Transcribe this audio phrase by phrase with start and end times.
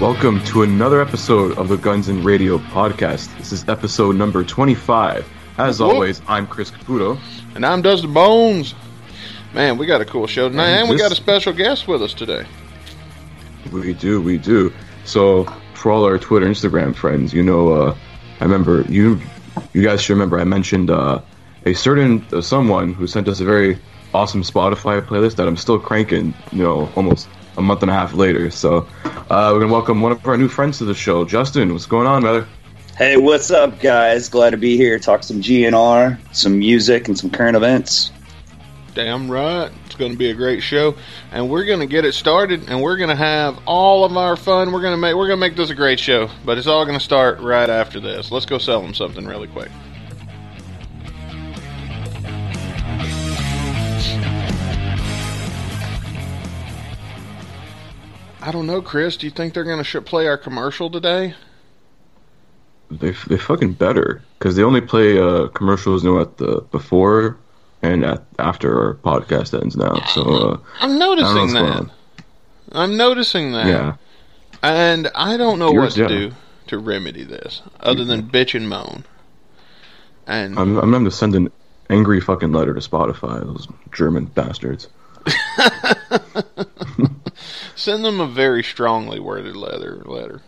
[0.00, 3.36] Welcome to another episode of the Guns and Radio podcast.
[3.38, 5.26] This is episode number 25.
[5.58, 5.88] As Whoop.
[5.92, 7.18] always, I'm Chris Caputo.
[7.54, 8.74] And I'm Dustin Bones.
[9.54, 11.86] Man, we got a cool show tonight, And and we this- got a special guest
[11.86, 12.44] with us today.
[13.72, 14.72] We do, we do.
[15.04, 15.44] So,
[15.74, 17.96] for all our Twitter, Instagram friends, you know, uh,
[18.40, 19.20] I remember you.
[19.72, 21.20] You guys should remember I mentioned uh,
[21.64, 23.78] a certain uh, someone who sent us a very
[24.12, 26.34] awesome Spotify playlist that I'm still cranking.
[26.52, 28.50] You know, almost a month and a half later.
[28.50, 31.72] So, uh, we're gonna welcome one of our new friends to the show, Justin.
[31.72, 32.46] What's going on, brother?
[32.96, 34.28] Hey, what's up, guys?
[34.28, 35.00] Glad to be here.
[35.00, 38.12] Talk some GNR, some music, and some current events.
[38.94, 39.72] Damn right.
[39.86, 40.94] It's going to be a great show,
[41.32, 44.36] and we're going to get it started, and we're going to have all of our
[44.36, 44.70] fun.
[44.70, 46.84] We're going to make we're going to make this a great show, but it's all
[46.84, 48.30] going to start right after this.
[48.30, 49.72] Let's go sell them something really quick.
[58.44, 59.16] I don't know, Chris.
[59.16, 61.32] Do you think they're going to sh- play our commercial today?
[62.90, 67.38] They they fucking better because they only play uh, commercials you know at the before
[67.80, 69.94] and at after our podcast ends now.
[70.12, 71.90] So uh, I'm I don't know noticing that.
[72.72, 73.66] I'm noticing that.
[73.66, 73.96] Yeah,
[74.62, 76.28] And I don't know Yours, what to yeah.
[76.28, 76.34] do
[76.66, 79.04] to remedy this other than bitch and moan.
[80.26, 81.50] And I'm I'm going to send an
[81.88, 83.40] angry fucking letter to Spotify.
[83.40, 84.88] Those German bastards.
[87.74, 90.02] send them a very strongly worded letter.
[90.04, 90.42] Letter.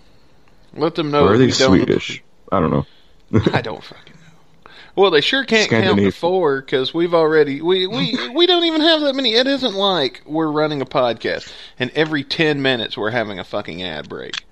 [0.75, 2.23] Let them know or are they don't Swedish?
[2.53, 2.87] I don't know.
[3.53, 4.71] I don't fucking know.
[4.95, 8.81] Well, they sure can't count to four because we've already we, we we don't even
[8.81, 9.35] have that many.
[9.35, 13.83] It isn't like we're running a podcast and every ten minutes we're having a fucking
[13.83, 14.45] ad break.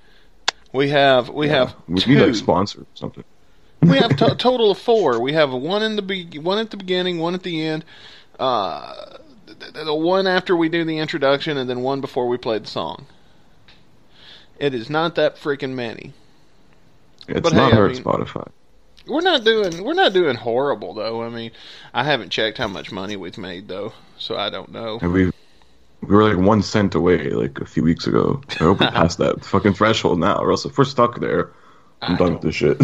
[0.73, 2.15] We have we have we two.
[2.15, 3.25] need like sponsor or something.
[3.81, 5.21] we have a total of four.
[5.21, 7.85] We have one in the be- one at the beginning, one at the end,
[8.39, 9.19] uh,
[9.73, 13.07] the, one after we do the introduction, and then one before we play the song.
[14.59, 16.13] It is not that freaking many.
[17.27, 18.49] It's But not hey, I mean- Spotify.
[19.07, 21.23] We're not doing we're not doing horrible though.
[21.23, 21.51] I mean,
[21.93, 24.99] I haven't checked how much money we've made though, so I don't know.
[25.03, 28.41] And we we were like one cent away like a few weeks ago.
[28.49, 31.51] I hope we passed that fucking threshold now, or else if we're stuck there,
[32.01, 32.81] I'm I done with this shit.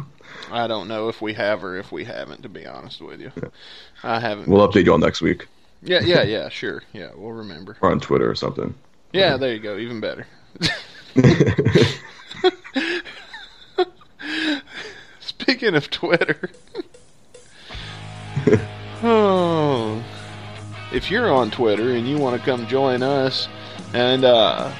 [0.52, 2.42] I don't know if we have or if we haven't.
[2.42, 3.32] To be honest with you,
[4.02, 4.48] I haven't.
[4.48, 5.48] we'll update you all next week
[5.82, 6.48] yeah, yeah, yeah.
[6.48, 6.82] Sure.
[6.92, 7.76] Yeah, we'll remember.
[7.80, 8.74] or on Twitter or something.
[9.12, 9.76] Yeah, there you go.
[9.76, 10.26] Even better.
[15.20, 16.50] Speaking of Twitter,
[19.02, 20.02] oh,
[20.92, 23.48] if you're on Twitter and you want to come join us,
[23.92, 24.72] and uh,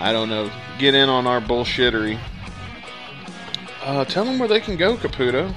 [0.00, 2.18] I don't know, get in on our bullshittery,
[3.84, 5.54] uh, tell them where they can go, Caputo.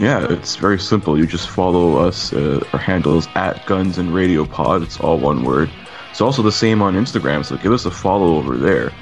[0.00, 1.18] Yeah, it's very simple.
[1.18, 2.32] You just follow us.
[2.32, 4.80] Uh, our handle is at Guns and Radio Pod.
[4.82, 5.68] It's all one word.
[6.10, 8.92] It's also the same on Instagram, so give us a follow over there.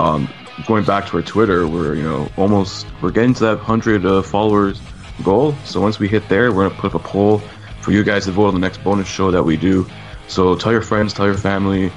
[0.00, 0.28] Um,
[0.66, 4.20] going back to our Twitter, we're you know almost we're getting to that hundred uh,
[4.20, 4.80] followers
[5.22, 5.54] goal.
[5.64, 7.38] So once we hit there, we're gonna put up a poll
[7.80, 9.86] for you guys to vote on the next bonus show that we do.
[10.26, 11.92] So tell your friends, tell your family,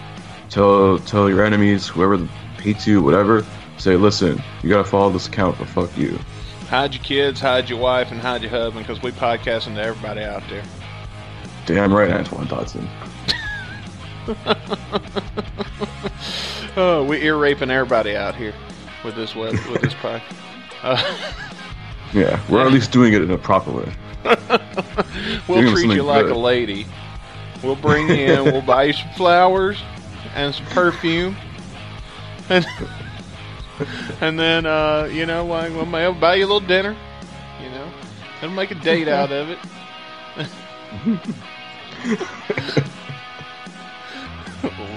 [0.51, 2.17] tell tell your enemies, whoever
[2.61, 3.43] hates you, whatever.
[3.79, 6.19] Say, listen, you gotta follow this account, or fuck you.
[6.71, 10.21] Hide your kids, hide your wife, and hide your husband because we podcasting to everybody
[10.21, 10.63] out there.
[11.65, 12.87] Damn right, Antoine Dodson.
[16.77, 18.53] Oh, we ear raping everybody out here
[19.03, 20.21] with this web, with this pod.
[20.81, 21.17] Uh,
[22.13, 23.93] Yeah, we're at least doing it in a proper way.
[25.49, 26.31] we'll Doing treat you like good.
[26.31, 26.85] a lady.
[27.61, 28.45] We'll bring you in.
[28.45, 29.77] We'll buy you some flowers
[30.33, 31.35] and some perfume,
[32.49, 32.65] and
[34.21, 36.95] and then uh, you know, like, we'll buy you a little dinner.
[37.61, 37.91] You know,
[38.41, 39.59] and make a date out of it.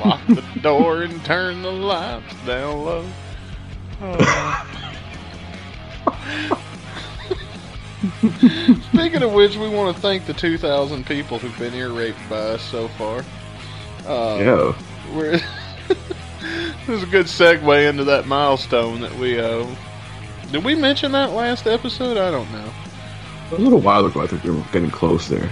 [0.05, 3.07] Lock the door and turn the lights down low.
[4.03, 4.71] Oh.
[8.93, 12.37] Speaking of which, we want to thank the 2,000 people who've been ear raped by
[12.37, 13.25] us so far.
[14.07, 14.75] Uh, Yeah.
[15.15, 15.41] We're
[16.87, 19.39] This is a good segue into that milestone that we.
[19.41, 19.67] Uh,
[20.53, 22.17] did we mention that last episode?
[22.19, 22.71] I don't know.
[23.53, 25.51] A little while ago, I think we were getting close there.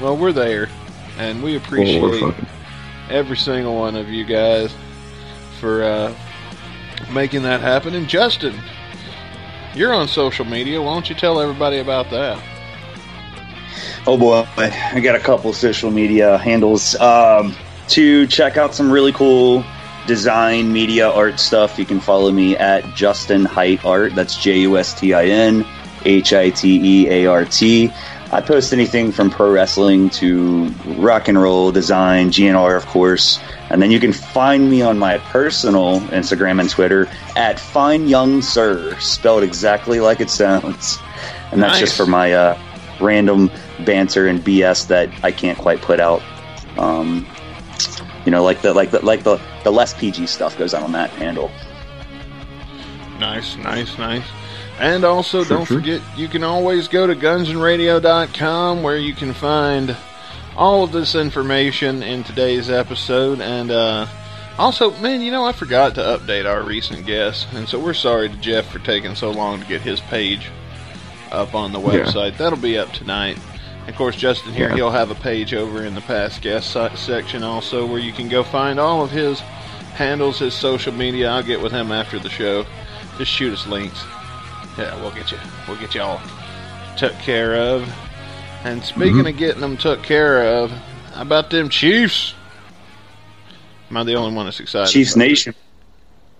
[0.00, 0.68] Well, we're there,
[1.18, 2.46] and we appreciate Well, fucking.
[3.10, 4.74] every single one of you guys
[5.60, 6.14] for uh,
[7.12, 7.94] making that happen.
[7.94, 8.54] And Justin,
[9.74, 10.80] you're on social media.
[10.82, 12.42] Why don't you tell everybody about that?
[14.06, 16.94] Oh boy, I got a couple social media handles.
[16.96, 17.54] Um,
[17.88, 19.62] to check out some really cool
[20.06, 24.14] design, media, art stuff, you can follow me at Justin Hite Art.
[24.14, 25.64] That's J U S T I N
[26.04, 27.90] H I T E A R T.
[28.32, 30.66] I post anything from pro wrestling to
[30.96, 33.38] rock and roll design, GNR, of course.
[33.70, 38.42] And then you can find me on my personal Instagram and Twitter at Fine Young
[38.42, 40.98] Sir, spelled exactly like it sounds.
[41.52, 41.80] And that's Nice.
[41.80, 42.58] just for my uh,
[43.00, 43.50] random
[43.84, 46.20] banter and BS that I can't quite put out.
[46.76, 47.24] Um,
[48.24, 50.92] you know, like the like the like the the less PG stuff goes out on
[50.92, 51.50] that handle.
[53.20, 54.24] Nice, nice, nice.
[54.80, 55.78] And also, Sure, don't sure.
[55.78, 59.96] forget, you can always go to gunsandradio.com where you can find
[60.56, 63.40] all of this information in today's episode.
[63.40, 64.06] And uh,
[64.58, 67.46] also, man, you know, I forgot to update our recent guest.
[67.52, 70.50] And so we're sorry to Jeff for taking so long to get his page
[71.30, 72.04] up on the Yeah.
[72.04, 72.36] website.
[72.36, 73.38] That'll be up tonight.
[73.86, 74.76] Of course, Justin here, Yeah.
[74.76, 78.28] he'll have a page over in the past guest se- section also where you can
[78.28, 79.40] go find all of his
[79.94, 81.30] handles, his social media.
[81.30, 82.64] I'll get with him after the show.
[83.18, 84.02] Just shoot us links.
[84.78, 85.38] Yeah, we'll get you.
[85.68, 86.20] We'll get you all
[86.96, 87.88] took care of.
[88.64, 89.28] And speaking Mhm.
[89.28, 90.70] of getting them took care of,
[91.14, 92.34] how about them Chiefs?
[93.90, 94.90] Am I the only one that's excited?
[94.90, 95.14] Chiefs?
[95.14, 95.54] Nation,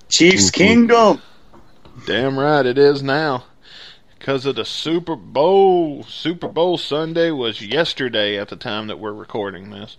[0.09, 0.55] Chiefs Mhm.
[0.55, 1.23] Kingdom.
[2.07, 3.45] Damn right it is now.
[4.25, 6.03] Because of the Super Bowl.
[6.05, 9.99] Super Bowl Sunday was yesterday at the time that we're recording this.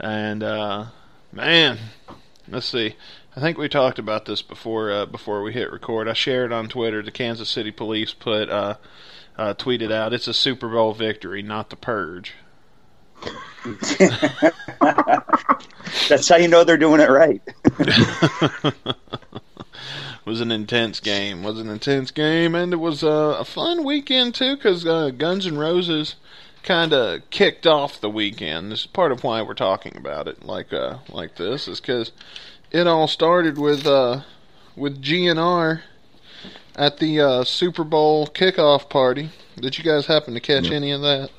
[0.00, 0.86] And, uh,
[1.32, 1.76] man,
[2.48, 2.96] let's see.
[3.36, 6.08] I think we talked about this before uh, before we hit record.
[6.08, 7.02] I shared on Twitter.
[7.02, 8.76] The Kansas City Police put uh,
[9.36, 12.36] uh, tweeted out, "It's a Super Bowl victory, not the purge."
[16.08, 17.42] That's how you know they're doing it right.
[20.28, 21.42] was an intense game.
[21.42, 25.46] Was an intense game, and it was uh, a fun weekend too, because uh, Guns
[25.46, 26.16] N' Roses
[26.62, 28.70] kind of kicked off the weekend.
[28.70, 32.12] This is part of why we're talking about it like uh, like this, is because
[32.70, 34.20] it all started with uh,
[34.76, 35.80] with GNR
[36.76, 39.30] at the uh, Super Bowl kickoff party.
[39.56, 40.76] Did you guys happen to catch Yeah.
[40.76, 41.30] any of that?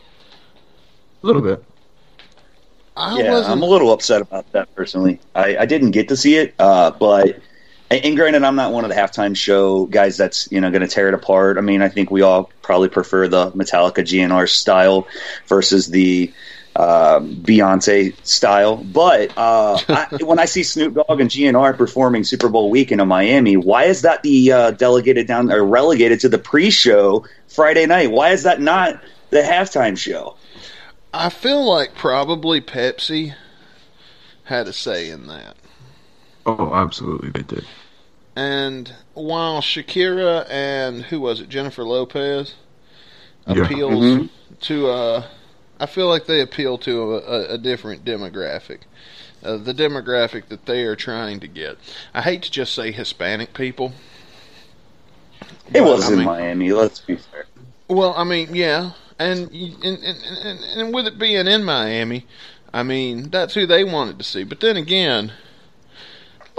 [1.24, 1.64] A little bit.
[2.98, 3.52] I yeah, wasn't.
[3.54, 5.20] I'm a little upset about that personally.
[5.36, 7.40] I, I didn't get to see it, uh, but
[7.92, 10.88] and, granted, I'm not one of the halftime show guys that's you know going to
[10.88, 11.58] tear it apart.
[11.58, 15.08] I mean, I think we all probably prefer the Metallica GNR style
[15.48, 16.32] versus the
[16.76, 18.78] uh, Beyonce style.
[18.78, 23.08] But uh, I, when I see Snoop Dogg and GNR performing Super Bowl weekend in
[23.08, 28.12] Miami, why is that the uh, delegated down or relegated to the pre-show Friday night?
[28.12, 30.36] Why is that not the halftime show?
[31.14, 33.34] I feel like probably Pepsi
[34.44, 35.58] had a say in that.
[36.46, 37.68] Oh, absolutely, they did.
[38.36, 42.56] And while Shakira and who was it, Jennifer Lopez,
[43.48, 43.64] Yeah.
[43.66, 44.30] appeals Mhm.
[44.62, 45.24] to, uh,
[45.80, 48.82] I feel like they appeal to a, a, a different demographic,
[49.44, 51.78] uh, the demographic that they are trying to get.
[52.14, 53.94] I hate to just say Hispanic people.
[55.74, 56.72] It was I in Miami.
[56.72, 57.46] Let's be fair.
[57.88, 62.26] Well, I mean, yeah, and and, and and and with it being in Miami,
[62.74, 64.44] I mean that's who they wanted to see.
[64.44, 65.34] But then again,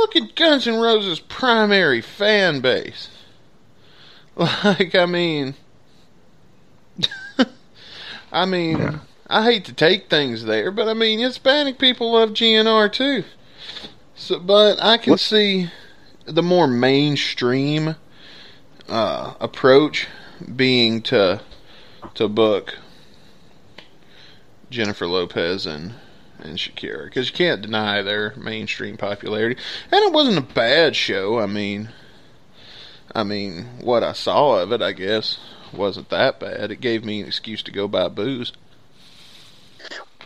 [0.00, 3.08] look at Guns N' Roses' primary fan base.
[4.36, 5.54] Like, I mean,
[8.32, 8.98] I mean, Yeah.
[9.28, 13.24] I hate to take things there, but I mean, Hispanic people love GNR too.
[14.14, 15.70] So, but I can What- see
[16.24, 17.96] the more mainstream
[18.88, 20.06] uh, approach
[20.56, 21.42] being to
[22.14, 22.78] to book
[24.70, 25.94] Jennifer Lopez and
[26.42, 29.60] and Shakira because you can't deny their mainstream popularity.
[29.90, 31.38] And it wasn't a bad show.
[31.38, 31.90] I mean,
[33.14, 35.38] I mean, what I saw of it, I guess,
[35.72, 36.70] wasn't that bad.
[36.70, 38.52] It gave me an excuse to go buy booze.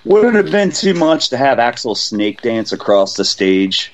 [0.04, 3.92] Would it have been too much to have Axl snake dance across the stage,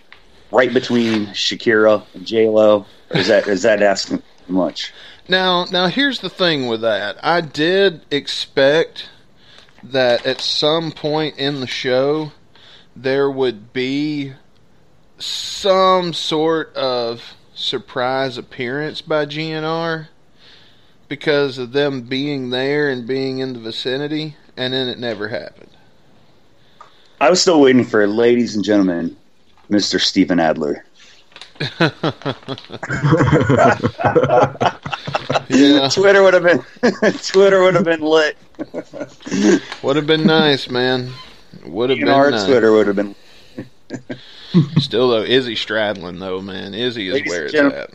[0.50, 2.86] right between Shakira and J Lo?
[3.10, 4.92] Is that is that asking too much?
[5.28, 7.16] Now, now here's the thing with that.
[7.22, 9.08] I did expect
[9.82, 12.32] that at some point in the show
[12.94, 14.32] there would be
[15.18, 20.08] some sort of surprise appearance by GNR
[21.08, 25.70] because of them being there and being in the vicinity, and then it never happened.
[27.20, 29.16] I was still waiting for, ladies and gentlemen,
[29.68, 30.00] Mr.
[30.00, 30.84] Steven Adler.
[35.50, 36.62] Yeah, Twitter would have been
[37.22, 38.36] Twitter would have been lit.
[39.82, 41.12] would have been nice, man.
[41.64, 42.44] Would have been our nice.
[42.44, 43.14] Twitter would have been.
[44.78, 46.74] Still though, Izzy Stradlin though, man.
[46.74, 47.90] Izzy is Ladies where it's at.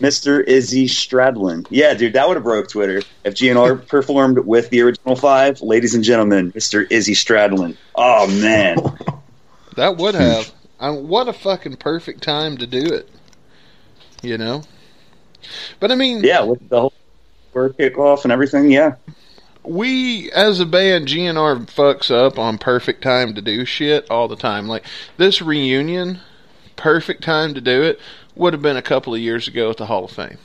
[0.00, 0.44] Mr.
[0.46, 1.66] Izzy Stradlin.
[1.70, 5.62] Yeah, dude, that would have broke Twitter if GNR performed with the original five.
[5.62, 6.86] Ladies and gentlemen, Mr.
[6.90, 7.76] Izzy Stradlin.
[7.94, 8.76] Oh man,
[9.76, 10.52] That would have.
[10.84, 13.08] I, what a fucking perfect time to do it.
[14.22, 14.64] You know?
[15.80, 16.92] But I mean, yeah, with the whole
[17.54, 18.70] work kickoff and everything.
[18.70, 18.96] Yeah,
[19.62, 24.36] we as a band, GNR fucks up on perfect time to do shit all the
[24.36, 24.68] time.
[24.68, 24.84] Like
[25.16, 26.20] this reunion,
[26.76, 27.98] perfect time to do it
[28.34, 30.36] would have been a couple of years ago at the Hall of Fame.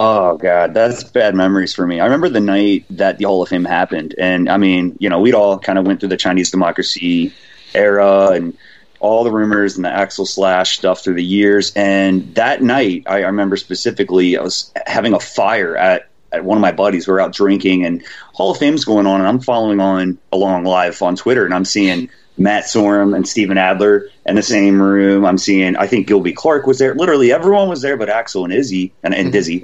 [0.00, 2.00] Oh god, that's bad memories for me.
[2.00, 5.20] I remember the night that the Hall of Fame happened, and I mean, you know,
[5.20, 7.32] we'd all kind of went through the Chinese democracy
[7.74, 8.56] era and
[9.00, 11.72] all the rumors and the Axl Slash stuff through the years.
[11.76, 16.58] And that night, I, I remember specifically, I was having a fire at at one
[16.58, 17.06] of my buddies.
[17.06, 18.02] We were out drinking, and
[18.32, 21.64] Hall of Fame's going on, and I'm following on along live on Twitter, and I'm
[21.64, 25.24] seeing Matt Sorum and Steven Adler in the same room.
[25.24, 26.94] I'm seeing, I think Gilby Clarke was there.
[26.94, 29.62] Literally everyone was there, but Axl and Izzy and, and Dizzy.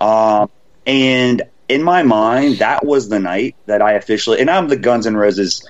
[0.00, 0.50] Um,
[0.86, 5.06] and in my mind, that was the night that I officially, and I'm the Guns
[5.06, 5.66] N' Roses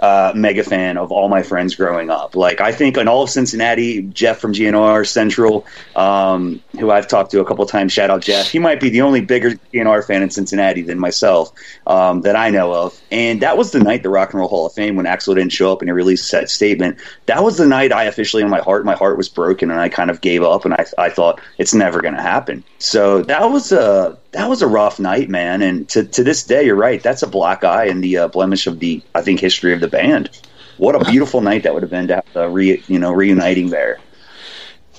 [0.00, 2.34] uh, mega fan of all my friends growing up.
[2.34, 5.66] Like I think in all of Cincinnati, Jeff from GNR Central,
[5.96, 8.50] um, who I've talked to a couple times, shout out Jeff.
[8.50, 11.52] He might be the only bigger GNR fan in Cincinnati than myself
[11.86, 13.00] um, that I know of.
[13.10, 15.52] And that was the night the Rock and Roll Hall of Fame when Axl didn't
[15.52, 16.98] show up and he released that statement.
[17.26, 19.88] That was the night I officially, in my heart, my heart was broken and I
[19.88, 22.64] kind of gave up and I, I thought it's never going to happen.
[22.78, 25.60] So that was a that was a rough night, man.
[25.60, 27.02] And to to this day, you're right.
[27.02, 29.88] That's a black eye and the uh, blemish of the I think history of the
[29.90, 30.30] band.
[30.76, 33.68] What a beautiful night that would have been to have the re, you know reuniting
[33.68, 33.98] there.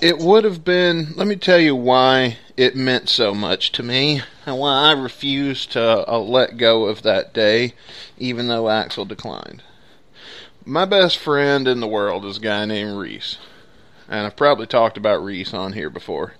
[0.00, 1.12] It would have been.
[1.16, 5.72] Let me tell you why it meant so much to me, and why I refused
[5.72, 7.74] to uh, let go of that day,
[8.18, 9.62] even though Axl declined.
[10.64, 13.38] My best friend in the world is a guy named Reese,
[14.08, 16.34] and I've probably talked about Reese on here before.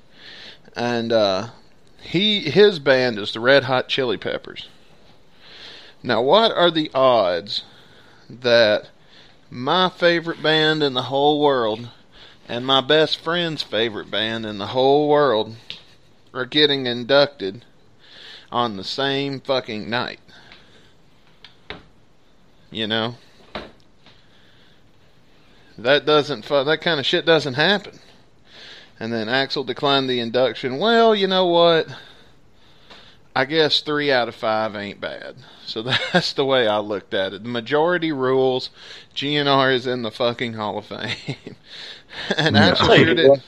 [0.76, 1.48] And uh,
[2.00, 4.68] he his band is the Red Hot Chili Peppers.
[6.02, 7.64] Now, what are the odds
[8.40, 8.88] that
[9.50, 11.90] my favorite band in the whole world
[12.48, 15.56] and my best friend's favorite band in the whole world
[16.32, 17.64] are getting inducted
[18.50, 20.20] on the same fucking night.
[22.70, 23.16] You know?
[25.76, 27.98] That doesn't that kind of shit doesn't happen.
[29.00, 30.78] And then Axl declined the induction.
[30.78, 31.88] Well, you know what?
[33.34, 35.36] I guess 3 out of 5 ain't bad.
[35.64, 37.42] So that's the way I looked at it.
[37.42, 38.70] The majority rules.
[39.14, 41.56] GNR is in the fucking Hall of Fame.
[42.36, 43.42] and Axl Like, sure did.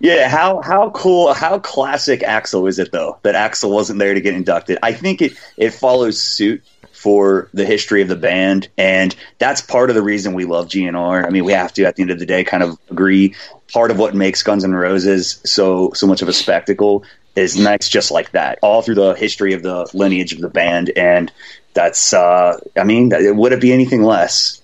[0.00, 4.20] Yeah, how how cool, how classic Axl is it though that Axl wasn't there to
[4.20, 4.78] get inducted?
[4.82, 9.90] I think it it follows suit for the history of the band, and that's part
[9.90, 11.24] of the reason we love GNR.
[11.26, 13.34] I mean, we have to at the end of the day kind of agree.
[13.72, 17.04] Part of what makes Guns N' Roses so so much of a spectacle
[17.38, 20.90] is next just like that, all through the history of the lineage of the band,
[20.96, 21.32] and
[21.74, 24.60] that's uh, I mean, would it be anything less?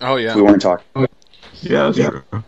[0.00, 0.34] Oh, if yeah.
[0.34, 0.84] We weren't talking.
[1.60, 2.44] Yeah, that's true.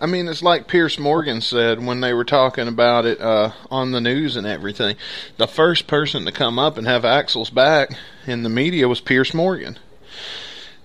[0.00, 3.92] I mean, it's like Piers Morgan said when they were talking about it uh, on
[3.92, 4.96] the news and everything.
[5.36, 9.32] The first person to come up and have Axl's back in the media was Piers
[9.32, 9.78] Morgan.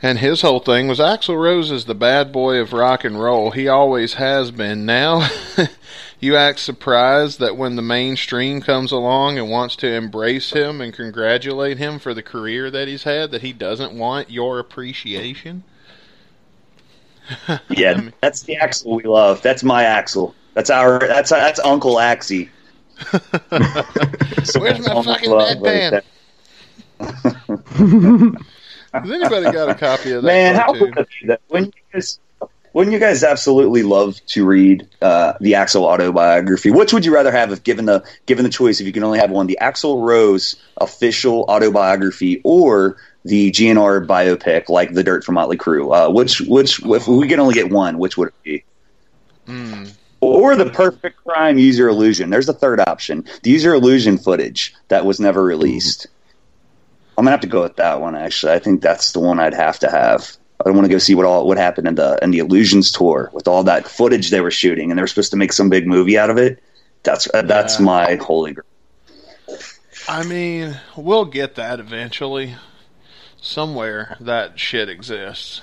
[0.02, 3.52] And his whole thing was Axl Rose is the bad boy of rock and roll.
[3.52, 4.86] He always has been.
[4.86, 5.28] Now,
[6.20, 10.94] you act surprised that when the mainstream comes along and wants to embrace him and
[10.94, 15.64] congratulate him for the career that he's had, that he doesn't want your appreciation.
[17.70, 19.44] Yeah, that's the Axl we love.
[19.44, 20.34] That's my Axl.
[20.56, 20.98] That's our.
[21.00, 22.50] That's that's Uncle Axie.
[24.60, 26.02] Where's my fucking love bedpan?
[28.94, 30.28] Has anybody got a copy of that?
[30.28, 31.42] Man, how cool is that?
[31.48, 32.20] When you guys,
[32.74, 36.72] wouldn't you guys absolutely love to read uh, the Axl autobiography?
[36.72, 38.80] Which would you rather have if given the given the choice?
[38.80, 44.70] If you can only have one, the Axl Rose official autobiography or the GNR biopic,
[44.70, 45.94] like The Dirt from Motley Crue?
[45.94, 48.64] Uh, which which if we could only get one, which would it be?
[49.46, 49.86] Hmm.
[50.22, 52.30] Or the perfect crime Use Your Illusion.
[52.30, 53.26] There's a third option.
[53.44, 56.08] The Use Your Illusion footage that was never released.
[57.18, 58.16] I'm gonna have to go with that one.
[58.16, 60.38] Actually, I think that's the one I'd have to have.
[60.60, 62.92] I don't want to go see what all what happened in the in the Illusions
[62.92, 65.70] tour with all that footage they were shooting, and they were supposed to make some
[65.70, 66.62] big movie out of it.
[67.04, 67.86] That's uh, that's Yeah.
[67.86, 68.66] my holy grail.
[70.08, 72.56] I mean, we'll get that eventually.
[73.42, 75.62] Somewhere that shit exists.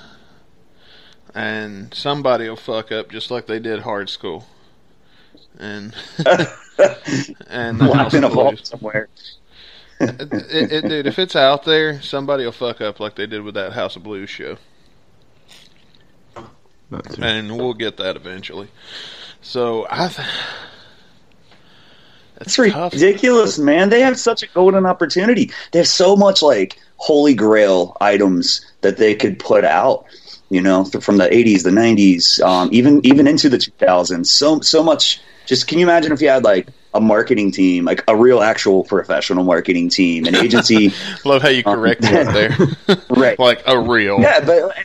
[1.34, 4.46] and somebody will fuck up just like they did Hard School,
[5.58, 5.94] and
[7.48, 9.08] and the House in a vault somewhere.
[10.00, 13.42] It, it, it- dude, if it's out there, somebody will fuck up like they did
[13.42, 14.56] with that House of Blues show.
[17.18, 18.68] And we'll get that eventually.
[19.42, 20.08] So I.
[20.08, 20.28] Th-
[22.40, 23.88] It's ridiculous, man.
[23.88, 25.50] They have such a golden opportunity.
[25.72, 30.04] They have so much like holy grail items that they could put out.
[30.50, 34.26] You know, th- from the '80s, the '90s, um, even even into the 2000s.
[34.26, 35.20] So so much.
[35.46, 38.82] Just can you imagine if you had like a marketing team, like a real actual
[38.84, 40.92] professional marketing team, an agency,
[41.24, 42.96] Love how you corrected it there.
[43.10, 43.38] right?
[43.48, 44.20] like a real.
[44.20, 44.76] Yeah, but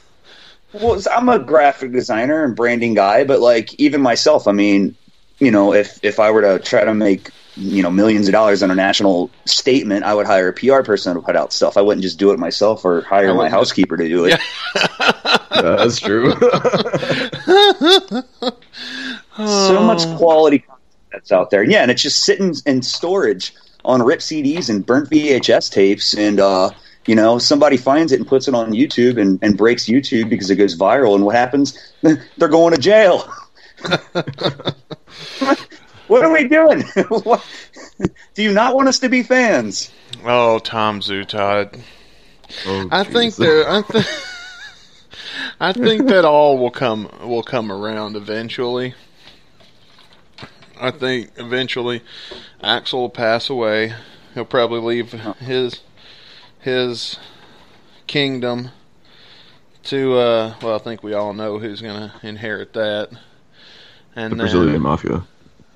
[0.73, 4.95] well, I'm a graphic designer and branding guy, but like even myself, I mean,
[5.39, 8.63] you know, if if I were to try to make you know millions of dollars
[8.63, 11.77] on a national statement, I would hire a PR person to put out stuff.
[11.77, 14.29] I wouldn't just do it myself or hire my housekeeper to do it.
[14.29, 16.33] Yeah, that's true.
[19.37, 20.79] So much quality content
[21.11, 21.63] that's out there.
[21.63, 23.53] Yeah, and it's just sitting in storage
[23.85, 26.71] on rip CDs and burnt VHS tapes, and uh,
[27.05, 30.49] you know somebody finds it and puts it on YouTube and, and breaks YouTube because
[30.49, 31.15] it goes viral.
[31.15, 31.93] And what happens?
[32.01, 33.31] They're going to jail.
[36.07, 36.83] what are we doing?
[37.09, 37.45] What-
[38.33, 39.91] Do you not want us to be fans?
[40.23, 41.79] Oh, Tom Zutaut.
[42.65, 43.37] Oh, I think jeez.
[43.37, 43.69] there.
[43.69, 44.05] I, th-
[45.59, 48.93] I think that all will come will come around eventually.
[50.79, 52.01] I think eventually
[52.63, 53.93] Axl will pass away.
[54.33, 55.33] He'll probably leave oh.
[55.33, 55.81] his
[56.61, 57.17] his
[58.07, 58.69] kingdom
[59.83, 63.09] to uh well I think we all know who's gonna inherit that.
[64.15, 65.23] And the then Brazilian mafia.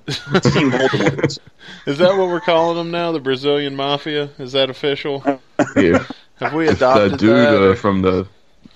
[0.08, 1.39] Team Voldemort.
[1.88, 3.12] is that what we're calling them now?
[3.12, 4.30] The Brazilian mafia?
[4.38, 5.24] Is that official?
[5.77, 7.72] Yeah, Have we adopted that dude that?
[7.72, 8.27] uh, from the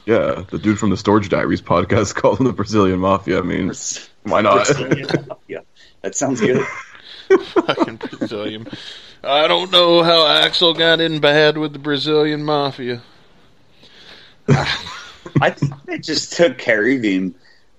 [0.06, 3.40] yeah, the dude from the Storage Diaries podcast called him the Brazilian mafia.
[3.40, 3.72] I mean,
[4.24, 4.68] why not?
[5.48, 5.60] yeah,
[6.02, 6.66] that sounds good.
[7.30, 8.68] fucking Brazilian.
[9.24, 13.02] I don't know how Axl got in bad with the Brazilian mafia.
[14.48, 17.36] I think they just took care of him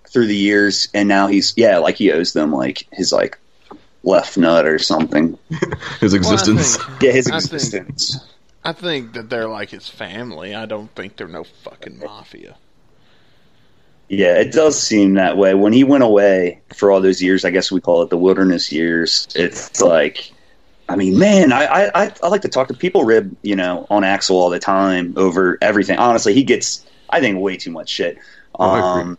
[0.08, 3.38] through the years, and now he's yeah, like he owes them like his like
[4.02, 5.38] left nut or something.
[6.00, 6.78] His existence.
[6.78, 8.26] Well, think, Yeah, his I think- existence.
[8.64, 10.54] I think that they're like his family.
[10.54, 12.56] I don't think they're no fucking mafia.
[14.08, 15.54] Yeah, it does seem that way.
[15.54, 18.70] When he went away for all those years, I guess we call it the wilderness
[18.70, 19.28] years.
[19.34, 20.30] It's like,
[20.90, 24.02] I mean, man, I I, I- like to talk to people, rib, you know, on
[24.02, 25.98] Axl all the time over everything.
[25.98, 28.18] Honestly, he gets, I think, way too much shit.
[28.58, 28.70] Oh.
[28.70, 29.18] Um,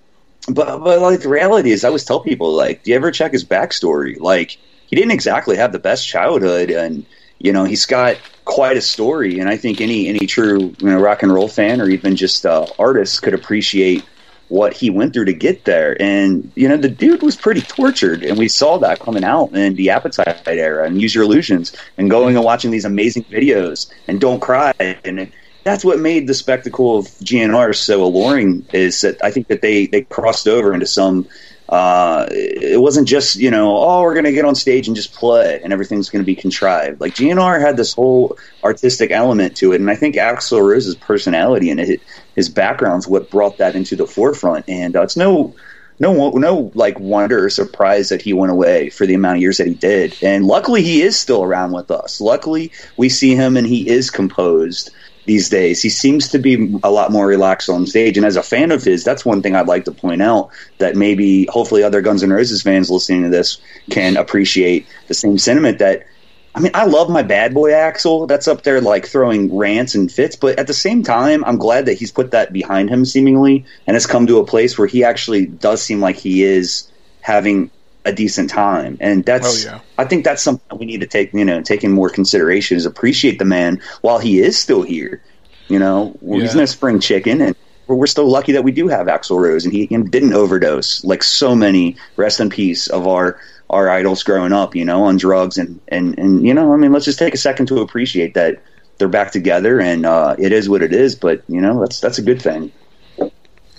[0.50, 3.32] but but like the reality is, I always tell people like, do you ever check
[3.32, 4.20] his backstory?
[4.20, 4.58] Like,
[4.88, 7.06] he didn't exactly have the best childhood, and
[7.40, 9.40] you know, he's got quite a story.
[9.40, 12.46] And I think any any true you know rock and roll fan or even just
[12.46, 14.04] uh, artist could appreciate
[14.52, 16.00] what he went through to get there.
[16.02, 19.76] And you know, the dude was pretty tortured, and we saw that coming out in
[19.76, 24.20] the Appetite era and Use Your Illusions, and going and watching these amazing videos and
[24.20, 25.32] Don't Cry, and
[25.64, 28.66] that's what made the spectacle of GNR so alluring.
[28.74, 31.28] Is that I think that they they crossed over into some.
[31.72, 35.60] Uh, it wasn't just you know oh we're gonna get on stage and just play
[35.64, 37.00] and everything's gonna be contrived.
[37.00, 41.70] Like GNR had this whole artistic element to it, and I think Axl Rose's personality
[41.70, 42.00] and his,
[42.36, 44.66] his background's what brought that into the forefront.
[44.68, 45.56] And uh, it's no
[46.02, 49.58] no no like wonder or surprise that he went away for the amount of years
[49.58, 50.18] that he did.
[50.22, 52.20] And luckily he is still around with us.
[52.20, 54.92] Luckily we see him and he is composed
[55.26, 55.82] these days.
[55.82, 58.18] He seems to be a lot more relaxed on stage.
[58.18, 60.96] And as a fan of his, that's one thing I'd like to point out that
[60.96, 65.80] maybe hopefully other Guns N' Roses fans listening to this can appreciate the same sentiment
[65.80, 66.06] that
[66.54, 68.28] I mean, I love my bad boy Axl.
[68.28, 71.86] That's up there like throwing rants and fits, but at the same time, I'm glad
[71.86, 75.04] that he's put that behind him seemingly and has come to a place where he
[75.04, 77.72] actually does seem like he is having
[78.06, 78.98] a decent time.
[79.00, 79.80] And that's Oh, yeah.
[79.98, 82.86] I think that's something we need to take, you know, take in more consideration is
[82.86, 85.22] appreciate the man while he is still here.
[85.68, 86.62] You know, he's Yeah.
[86.62, 87.56] no spring chicken and
[87.88, 91.24] we're, we're still lucky that we do have Axl Rose and he didn't overdose like
[91.24, 95.58] so many rest in peace of our our idols growing up, you know, on drugs
[95.58, 98.62] and and and you know, I mean, let's just take a second to appreciate that
[98.98, 101.16] they're back together and uh, it is what it is.
[101.16, 102.72] But you know, that's that's a good thing.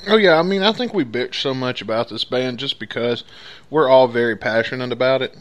[0.08, 3.22] Oh yeah, I mean, I think we bitch so much about this band just because
[3.70, 5.36] we're all very passionate about it,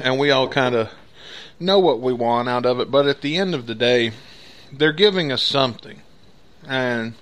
[0.00, 0.90] and we all kind of
[1.60, 2.90] know what we want out of it.
[2.90, 4.12] But at the end of the day,
[4.72, 6.00] they're giving us something,
[6.66, 7.14] and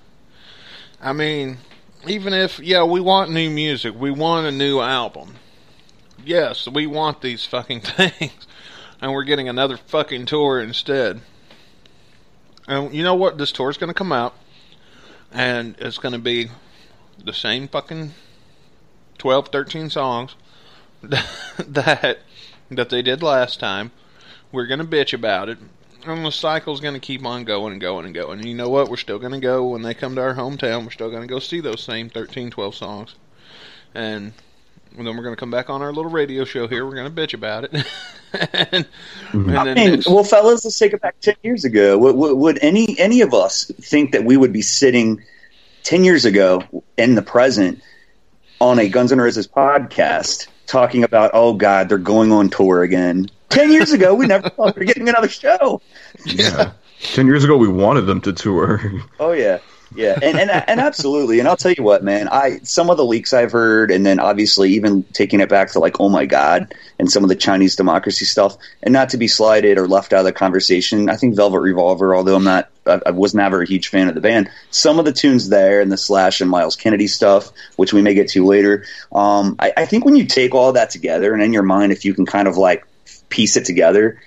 [1.01, 1.57] I mean,
[2.07, 5.35] even if yeah, we want new music, we want a new album.
[6.23, 8.47] Yes, we want these fucking things,
[9.01, 11.19] and we're getting another fucking tour instead.
[12.69, 13.37] And you know what?
[13.37, 14.33] This tour's going to come out
[15.31, 16.49] and it's going to be
[17.23, 18.13] the same fucking
[19.17, 20.35] 12, 13 songs
[21.01, 22.19] that
[22.69, 23.91] that they did last time.
[24.51, 25.57] We're gonna bitch about it,
[26.05, 28.39] and the cycle's gonna keep on going and going and going.
[28.39, 28.89] And you know what?
[28.89, 30.83] We're still gonna go when they come to our hometown.
[30.83, 33.15] We're still gonna go see those same 13, 12 songs,
[33.93, 34.33] and
[34.97, 36.85] and then we're going to come back on our little radio show here.
[36.85, 37.71] We're going to bitch about it.
[38.71, 38.85] and,
[39.31, 39.49] Mm-hmm.
[39.49, 41.97] and I then mean, next- well, fellas, let's take it back ten years ago.
[41.97, 45.21] Would, would, would any any of us think that we would be sitting
[45.83, 46.63] ten years ago
[46.97, 47.81] in the present
[48.59, 53.29] on a Guns N' Roses podcast talking about, oh God, they're going on tour again?
[53.49, 55.81] Ten years ago, we never thought we were getting another show.
[56.25, 56.71] Yeah.
[57.13, 58.81] Ten years ago, we wanted them to tour.
[59.19, 59.59] Oh yeah,
[59.95, 61.39] yeah, and and and absolutely.
[61.39, 62.27] And I'll tell you what, man.
[62.29, 65.79] I some of the leaks I've heard, and then obviously even taking it back to
[65.79, 68.57] like, oh my god, and some of the Chinese democracy stuff.
[68.83, 72.15] And not to be slighted or left out of the conversation, I think Velvet Revolver,
[72.15, 74.49] although I'm not, I, I was never a huge fan of the band.
[74.71, 78.13] Some of the tunes there and the Slash and Myles Kennedy stuff, which we may
[78.13, 78.85] get to later.
[79.13, 82.03] Um, I, I think when you take all that together, and in your mind, if
[82.03, 82.85] you can kind of like
[83.29, 84.21] piece it together,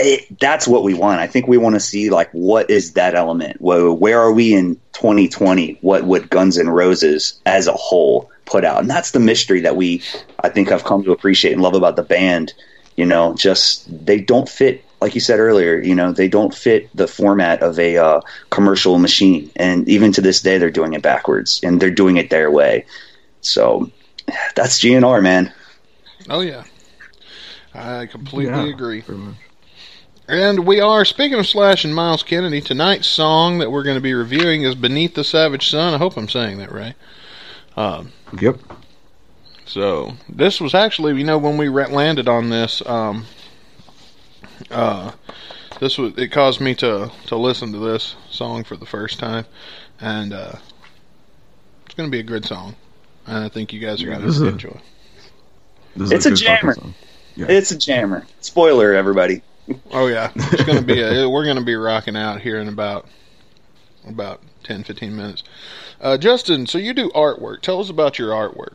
[0.00, 1.20] it, that's what we want.
[1.20, 3.60] I think we want to see like what is that element?
[3.60, 5.78] Where, where are we in 2020?
[5.80, 8.80] What would Guns N' Roses as a whole put out?
[8.80, 10.02] And that's the mystery that we,
[10.42, 12.54] I think, have come to appreciate and love about the band.
[12.96, 15.80] You know, just they don't fit, like you said earlier.
[15.80, 20.20] You know, they don't fit the format of a uh, commercial machine, and even to
[20.20, 22.86] this day, they're doing it backwards, and they're doing it their way.
[23.40, 23.90] So
[24.56, 25.52] that's GNR, man.
[26.28, 26.64] oh yeah,
[27.74, 29.04] I completely Yeah, agree.
[30.30, 30.58] Pretty much.
[30.58, 32.60] And we are speaking of Slash and Myles Kennedy.
[32.60, 36.16] Tonight's song that we're going to be reviewing is "Beneath the Savage Sun." I hope
[36.16, 36.94] I'm saying that right.
[37.76, 38.60] Um, Yep.
[39.66, 43.24] So this was actually, you know, when we re- landed on this, um,
[44.70, 45.12] uh,
[45.78, 49.46] this was it caused me to to listen to this song for the first time,
[50.00, 50.52] and uh,
[51.86, 52.74] it's going to be a good song,
[53.26, 54.80] and I think you guys are Yeah, going to enjoy.
[55.96, 56.94] This It's a good fucking jammer.
[57.36, 57.46] Yeah.
[57.48, 58.26] It's a jammer.
[58.40, 59.42] Spoiler, everybody.
[59.92, 63.06] Oh yeah, it's to be a, we're to be rocking out here in about
[64.06, 65.42] about 10, 15 minutes.
[66.00, 67.60] Uh, Justin, so you do artwork.
[67.60, 68.74] Tell us about your artwork.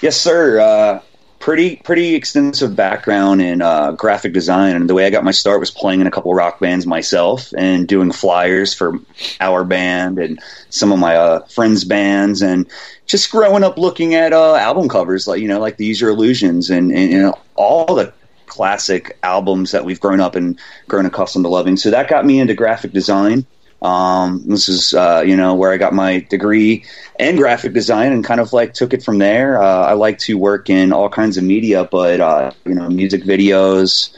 [0.00, 0.60] Yes, sir.
[0.60, 1.02] Uh,
[1.38, 5.60] pretty pretty extensive background in uh, graphic design, and the way I got my start
[5.60, 8.98] was playing in a couple rock bands myself and doing flyers for
[9.40, 12.66] our band and some of my uh, friends' bands, and
[13.06, 16.10] just growing up looking at uh, album covers, like you know, like the Use Your
[16.10, 18.12] Illusions and, and know, all the
[18.50, 20.58] classic albums that we've grown up and
[20.88, 21.76] grown accustomed to loving.
[21.76, 23.46] So that got me into graphic design.
[23.80, 26.84] Um, this is, uh, you know, where I got my degree
[27.18, 29.62] in graphic design and kind of like took it from there.
[29.62, 33.22] Uh, I like to work in all kinds of media, but, uh, you know, music
[33.22, 34.14] videos,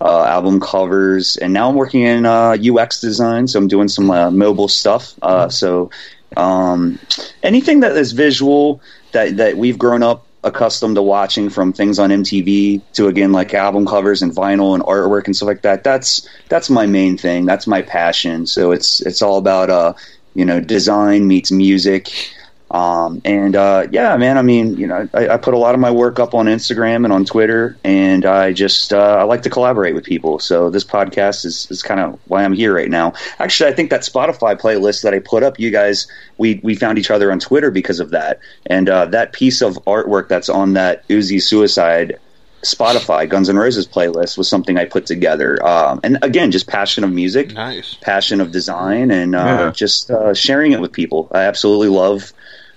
[0.00, 3.48] uh, album covers, and now I'm working in uh, UX design.
[3.48, 5.14] So I'm doing some uh, mobile stuff.
[5.22, 5.90] Uh, so
[6.36, 6.98] um,
[7.42, 12.10] anything that is visual that, that we've grown up accustomed to watching from things on
[12.10, 15.84] MTV to again like album covers and vinyl and artwork and stuff like that.
[15.84, 17.44] That's that's my main thing.
[17.46, 18.46] That's my passion.
[18.46, 19.94] So it's it's all about uh
[20.34, 22.30] you know design meets music.
[22.70, 24.36] Um, and uh, yeah, man.
[24.36, 27.04] I mean, you know, I, I put a lot of my work up on Instagram
[27.04, 30.38] and on Twitter, and I just uh, I like to collaborate with people.
[30.38, 33.14] So this podcast is, is kind of why I'm here right now.
[33.38, 36.98] Actually, I think that Spotify playlist that I put up, you guys, we we found
[36.98, 40.74] each other on Twitter because of that, and uh, that piece of artwork that's on
[40.74, 42.18] that Uzi Suicide
[42.64, 45.64] Spotify Guns N' Roses playlist was something I put together.
[45.64, 47.96] Um, and again, just passion of music Nice.
[48.00, 49.70] passion of design and uh, Yeah.
[49.70, 51.28] just uh, sharing it with people.
[51.32, 52.32] I absolutely love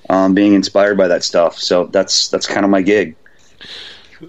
[0.10, 1.58] um, being inspired by that stuff.
[1.58, 3.16] So that's that's kind of my gig.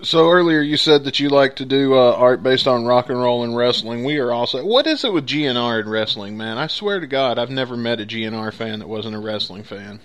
[0.03, 3.21] So earlier you said that you like to do uh, art based on rock and
[3.21, 4.05] roll and wrestling.
[4.05, 4.65] We are also.
[4.65, 6.57] What is it with GNR and wrestling, man?
[6.57, 10.01] I swear to God, I've never met a GNR fan that wasn't a wrestling fan.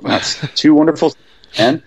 [0.00, 1.14] That's two wonderful,
[1.58, 1.82] and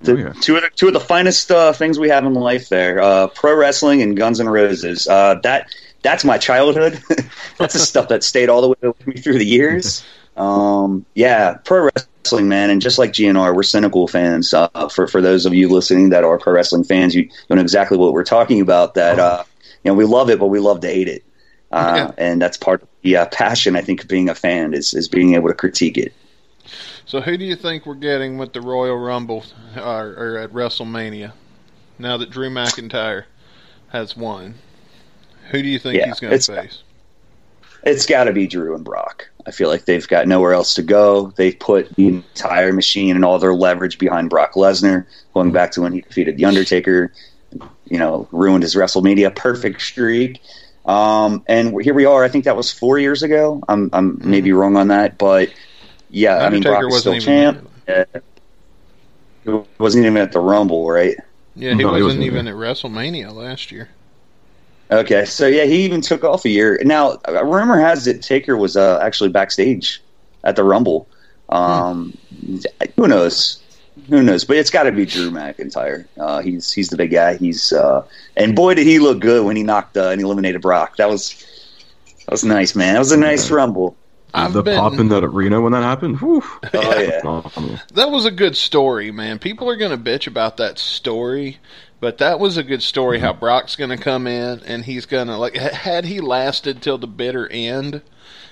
[0.00, 0.32] The, Oh, yeah.
[0.40, 2.68] Two of the two of the finest uh, things we have in life.
[2.68, 5.08] There, uh, pro wrestling and Guns N' Roses.
[5.08, 7.02] Uh, that that's my childhood.
[7.58, 10.04] that's the stuff that stayed all the way with me through the years.
[10.38, 14.54] Um, yeah, pro wrestling, man, and just like GNR, we're cynical fans.
[14.54, 17.60] Uh, for for those of you listening that are pro wrestling fans, you, you know
[17.60, 18.94] exactly what we're talking about.
[18.94, 19.44] That uh,
[19.84, 21.24] you know we love it, but we love to hate it,
[21.72, 23.74] uh, and that's part of the uh, passion.
[23.76, 26.12] I think of being a fan is is being able to critique it.
[27.04, 29.42] So who do you think we're getting with the Royal Rumble
[29.76, 31.32] or, or at WrestleMania?
[31.98, 33.24] Now that Drew McIntyre
[33.88, 34.56] has won,
[35.50, 36.82] who do you think Yeah, he's going to face?
[37.82, 39.30] It's got to be Drew and Brock.
[39.48, 41.32] I feel like they've got nowhere else to go.
[41.34, 45.80] They've put the entire machine and all their leverage behind Brock Lesnar, going back to
[45.80, 47.14] when he defeated The Undertaker,
[47.86, 50.42] you know, ruined his WrestleMania perfect streak.
[50.84, 52.22] Um, and here we are.
[52.22, 53.62] I think that was four years ago.
[53.66, 55.50] I'm, I'm maybe wrong on that, but
[56.10, 57.70] Yeah, I mean, Brock is still wasn't even champ.
[57.88, 58.04] Yeah.
[59.44, 61.16] He wasn't even at the Rumble, right?
[61.56, 63.88] Yeah, he No, wasn't wasn't even at WrestleMania last year.
[64.90, 66.80] Okay, so yeah, he even took off a year.
[66.82, 70.02] Now, uh, rumor has it Taker was uh, actually backstage
[70.44, 71.06] at the Rumble.
[71.50, 72.16] Um,
[72.96, 73.62] Who knows?
[74.08, 74.44] Who knows?
[74.44, 76.06] But it's got to be Drew McIntyre.
[76.18, 77.36] Uh, he's he's the big guy.
[77.36, 80.96] He's uh, and boy did he look good when he knocked uh, and eliminated Brock.
[80.96, 81.34] That was
[82.20, 82.94] that was nice, man.
[82.94, 83.96] That was a nice Rumble.
[84.34, 86.20] I've the been- pop in that arena when that happened.
[86.20, 86.42] Whew.
[86.74, 87.78] Oh yeah.
[87.94, 89.38] That was a good story, man.
[89.38, 91.58] People are going to bitch about that story,
[92.00, 93.18] but that was a good story.
[93.18, 93.40] How mm-hmm.
[93.40, 95.56] Brock's going to come in and he's going to like.
[95.56, 98.02] Had he lasted till the bitter end,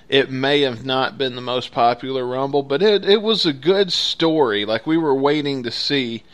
[0.09, 3.93] it may have not been the most popular Rumble, but it it was a good
[3.93, 4.65] story.
[4.65, 6.25] Like we were waiting to see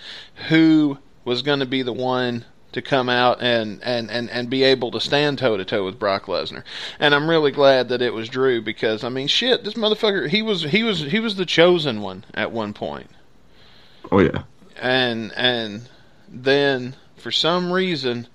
[0.48, 4.62] who was going to be the one to come out and, and, and, and be
[4.64, 6.64] able to stand toe to toe with Brock Lesnar.
[6.98, 10.42] And I'm really glad that it was Drew because I mean shit, this motherfucker he
[10.42, 13.10] was he was he was the chosen one at one point.
[14.10, 14.44] Oh yeah.
[14.80, 15.88] And and
[16.28, 18.26] then for some reason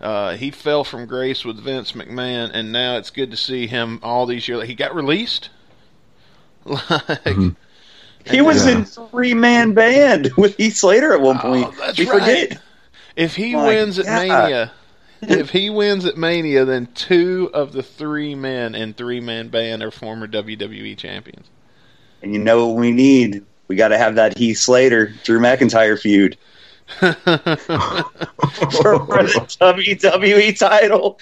[0.00, 3.98] uh, he fell from grace with Vince McMahon, and now it's good to see him
[4.02, 4.64] all these years.
[4.64, 5.48] He got released.
[6.66, 7.36] Like,
[8.26, 8.72] He was Yeah.
[8.78, 11.66] in three man band with Heath Slater at one point.
[11.68, 12.20] Oh, that's we right.
[12.20, 12.60] forget.
[13.14, 14.72] If he My wins at Mania,
[15.22, 19.82] if he wins at Mania, then two of the three men in three man band
[19.82, 21.46] are former WWE champions.
[22.22, 23.44] And you know what we need?
[23.68, 26.36] We got to have that Heath Slater Drew McIntyre feud
[26.86, 27.08] for,
[29.22, 31.18] the WWE title.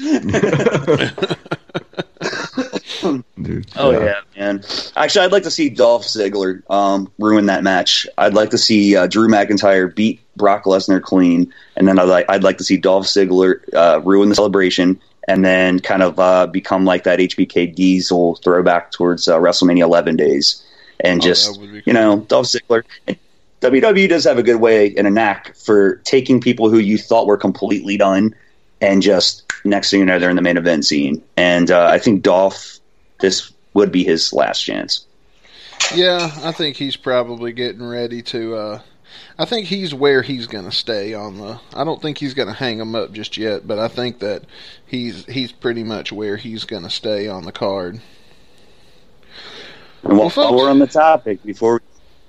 [3.43, 3.71] Dude.
[3.77, 4.21] Oh yeah.
[4.37, 4.63] man.
[4.97, 8.07] Actually, I'd like to see Dolph Ziggler um, ruin that match.
[8.19, 12.27] I'd like to see uh, Drew McIntyre beat Brock Lesnar clean, and then I'd like
[12.29, 16.47] I'd like to see Dolph Ziggler uh, ruin the celebration, and then kind of uh,
[16.47, 20.63] become like that HBK Diesel throwback towards uh, WrestleMania 11 days,
[21.01, 22.85] and Oh, just be you know Dolph Ziggler.
[23.65, 27.27] WWE does have a good way and a knack for taking people who you thought
[27.27, 28.35] were completely done,
[28.81, 31.23] and just next thing you know they're in the main event scene.
[31.37, 32.79] And uh, I think Dolph
[33.21, 35.07] this would be his last chance.
[35.95, 38.55] Yeah, I think he's probably getting ready to.
[38.57, 38.81] uh
[39.39, 41.61] I think he's where he's going to stay on the.
[41.73, 44.45] I don't think he's going to hang him up just yet, but I think that
[44.87, 48.01] he's he's pretty much where he's going to stay on the card.
[50.03, 51.83] And while, Well, folks- while we're on the topic, before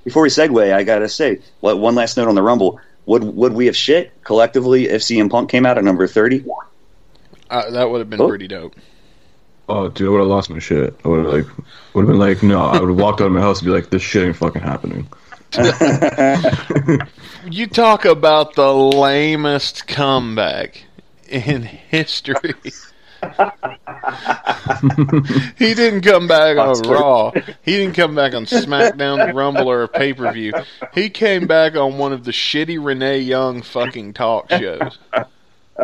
[0.06, 3.52] before we segue, I gotta say, what one last note on the Rumble: would would
[3.54, 6.46] we have shit collectively if CM Punk came out at number thirty?
[7.50, 8.30] Uh, that would have been Oh.
[8.30, 8.76] pretty dope.
[9.68, 10.96] Oh, dude, I would have lost my shit.
[11.04, 11.46] I would have like,
[11.94, 12.62] would have been like, no.
[12.62, 14.62] I would have walked out of my house and be like, this shit ain't fucking
[14.62, 15.08] happening.
[17.50, 20.84] You talk about the lamest comeback
[21.28, 22.54] in history.
[25.58, 27.32] he didn't come back on Raw.
[27.64, 30.54] He didn't come back on SmackDown, the Rumble, or a pay per view.
[30.94, 34.98] He came back on one of the shitty Renee Young fucking talk shows.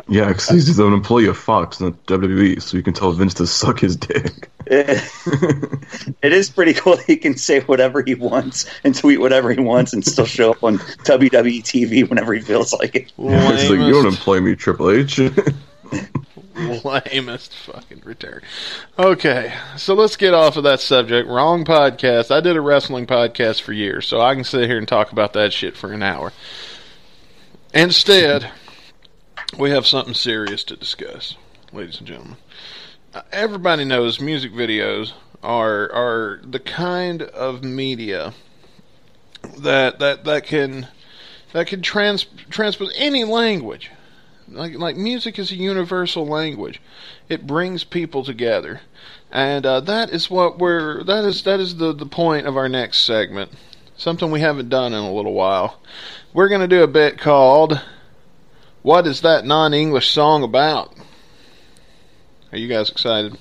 [0.07, 3.47] Yeah, because he's an employee of Fox, not WWE, so you can tell Vince to
[3.47, 4.49] suck his dick.
[4.67, 5.01] it
[6.21, 6.95] is pretty cool.
[6.95, 10.63] He can say whatever he wants and tweet whatever he wants and still show up
[10.63, 13.11] on WWE TV whenever he feels like it.
[13.17, 15.19] it's like, you don't employ me, Triple H.
[16.83, 18.41] lamest fucking return.
[18.97, 21.27] Okay, so let's get off of that subject.
[21.27, 22.31] Wrong podcast.
[22.31, 25.33] I did a wrestling podcast for years, so I can sit here and talk about
[25.33, 26.33] that shit for an hour.
[27.73, 28.51] Instead,
[29.57, 31.35] we have something serious to discuss,
[31.71, 32.37] ladies and gentlemen.
[33.13, 38.33] Uh, Everybody knows music videos are are the kind of media
[39.57, 40.87] that that that can
[41.53, 43.91] that can trans transpose any language.
[44.51, 46.81] Like like music is a universal language.
[47.29, 48.81] It brings people together,
[49.31, 52.67] and uh, that is what we're that is that is the the point of our
[52.67, 53.51] next segment.
[53.95, 55.79] Something we haven't done in a little while.
[56.33, 57.79] We're gonna do a bit called
[58.81, 60.93] "What is that non-English song about?"
[62.51, 63.37] Are you guys excited?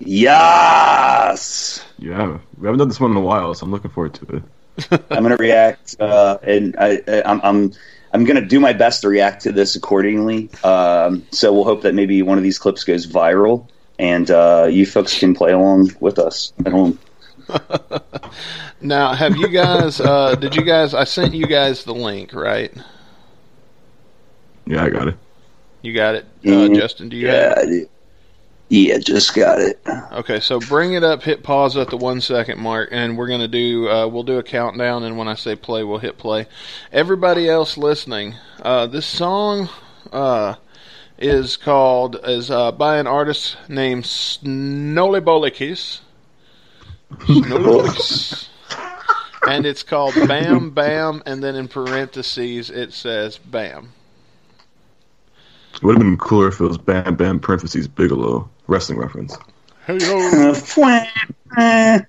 [0.00, 4.36] Yes, yeah, we haven't done this one in a while, so I'm looking forward to
[4.36, 4.42] it.
[5.10, 7.40] I'm gonna react, uh, and I, I, I'm.
[7.42, 7.72] I'm
[8.16, 10.48] I'm going to do my best to react to this accordingly.
[10.64, 14.86] Um, so we'll hope that maybe one of these clips goes viral, and uh, you
[14.86, 16.98] folks can play along with us at home.
[18.80, 20.00] Now, have you guys?
[20.00, 20.92] uh, did you guys?
[20.94, 22.70] I sent you guys the link, right?
[24.66, 25.16] Yeah, I got it.
[25.82, 26.76] You got it, uh, Mhm.
[26.76, 27.08] Justin.
[27.08, 27.34] Do you have?
[27.68, 27.90] Yeah, it?
[28.70, 28.76] I do.
[28.76, 29.80] yeah, just got it.
[30.12, 33.48] Okay, so bring it up, hit pause at the one second mark, and we're gonna
[33.48, 33.88] do.
[33.88, 36.46] Uh, we'll do a countdown, and when I say play, we'll hit play.
[36.92, 39.68] Everybody else listening, uh, this song
[40.12, 40.56] uh,
[41.18, 46.00] is called is uh, by an artist named Snolly Bolikis,
[47.24, 48.48] Snooze.
[49.48, 53.92] and it's called Bam Bam, and then in parentheses it says Bam.
[55.74, 59.36] It would have been cooler if it was Bam Bam parentheses Bigelow wrestling reference.
[59.86, 59.98] Hey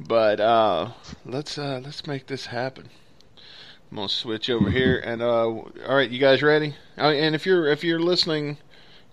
[0.00, 0.90] but uh,
[1.24, 2.88] let's uh, let's make this happen.
[3.90, 6.74] I'm gonna switch over here, and uh, all right, you guys ready?
[6.98, 8.58] Uh, and if you're if you're listening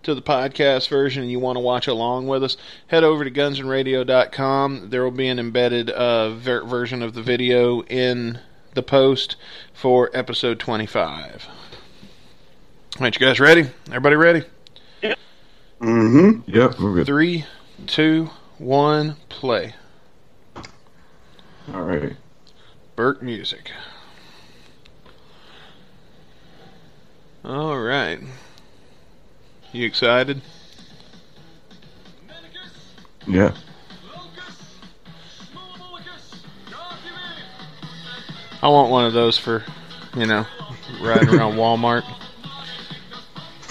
[0.02, 3.32] to the podcast version and you want to watch along with us, head over to
[3.32, 4.90] gunsandradio.com.
[4.90, 8.40] There will be an embedded uh, ver- version of the video in
[8.74, 9.36] the post
[9.74, 11.48] for episode 25.
[12.96, 13.66] All right, you guys ready?
[13.88, 14.44] Everybody ready?
[15.82, 16.42] Mm-hmm.
[16.46, 17.08] Yep, we're good.
[17.08, 17.46] Three,
[17.88, 18.30] two,
[18.60, 19.74] one, play.
[21.74, 22.16] All right.
[22.96, 23.72] Burt music.
[27.44, 28.20] All right.
[29.72, 30.44] You excited?
[33.26, 33.56] Yeah.
[38.62, 39.66] I want one of those for,
[40.16, 40.46] you know,
[41.02, 42.04] riding around Walmart.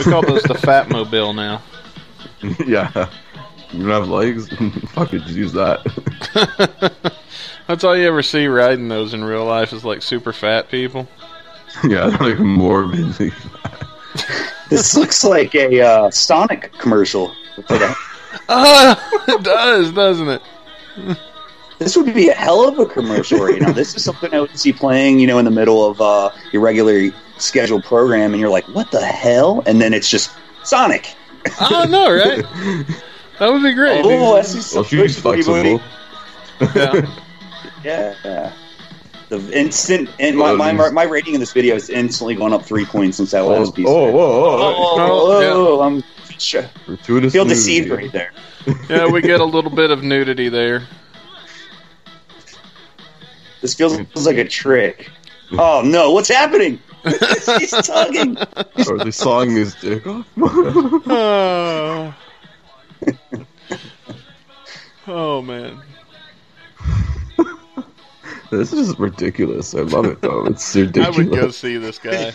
[0.05, 1.63] We call those the Fat Mobile now.
[2.67, 3.11] yeah.
[3.73, 4.49] You don't have legs?
[4.93, 5.81] Fuck it, just use that.
[7.67, 11.09] That's all you ever see riding those in real life is like super fat people.
[11.85, 13.33] yeah, they're like morbidly.
[14.69, 17.35] This looks like a uh, Sonic commercial.
[17.69, 17.79] For
[18.49, 20.43] Ah, it does, doesn't it?
[21.79, 23.73] This would be a hell of a commercial right now.
[23.73, 26.63] This is something I would see playing, you know, in the middle of uh, your
[26.63, 27.11] regular
[27.43, 30.31] scheduled program, and you're like, "What the hell?" And then it's just
[30.65, 31.15] Sonic.
[31.61, 32.45] I don't know, right?
[33.39, 34.05] That would be great.
[34.05, 35.63] Oh, I see some Well, she's flexible.
[35.63, 35.83] Booty.
[36.79, 37.07] Yeah.
[37.85, 38.53] Yeah.
[39.31, 42.85] The instant and my, my my rating in this video is instantly going up three
[42.85, 43.87] points since that Oh, last piece.
[43.89, 44.59] Oh, whoa, whoa, whoa.
[44.61, 46.05] Oh, Oh, whoa, oh, I'm
[46.39, 46.57] sh-
[47.03, 47.49] feel nudity.
[47.49, 48.31] deceived right there.
[48.89, 50.87] Yeah, we get a little bit of nudity there.
[53.61, 55.11] This feels like a trick.
[55.59, 56.79] Oh no, what's happening?
[57.59, 58.37] He's tugging.
[58.89, 60.27] Or they sawing his dick off.
[61.09, 62.15] Oh.
[65.09, 65.83] oh man.
[68.51, 69.75] this is ridiculous.
[69.75, 70.47] I love it though.
[70.47, 71.17] It's ridiculous.
[71.17, 71.33] I ridiculous.
[71.33, 72.33] would go see this guy.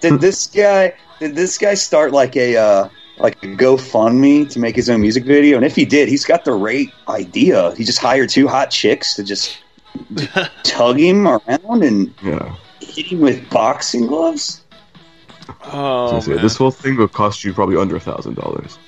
[0.00, 0.94] Did this guy?
[1.20, 5.24] Did this guy start like a uh, like a GoFundMe to make his own music
[5.24, 5.56] video?
[5.56, 7.74] And if he did, he's got the right idea.
[7.74, 9.58] He just hired two hot chicks to just
[10.64, 12.54] tug him around and Yeah.
[12.80, 14.62] hit him with boxing gloves.
[15.72, 16.42] Oh, So, yeah, man.
[16.44, 18.78] this whole thing will cost you probably under a thousand dollars.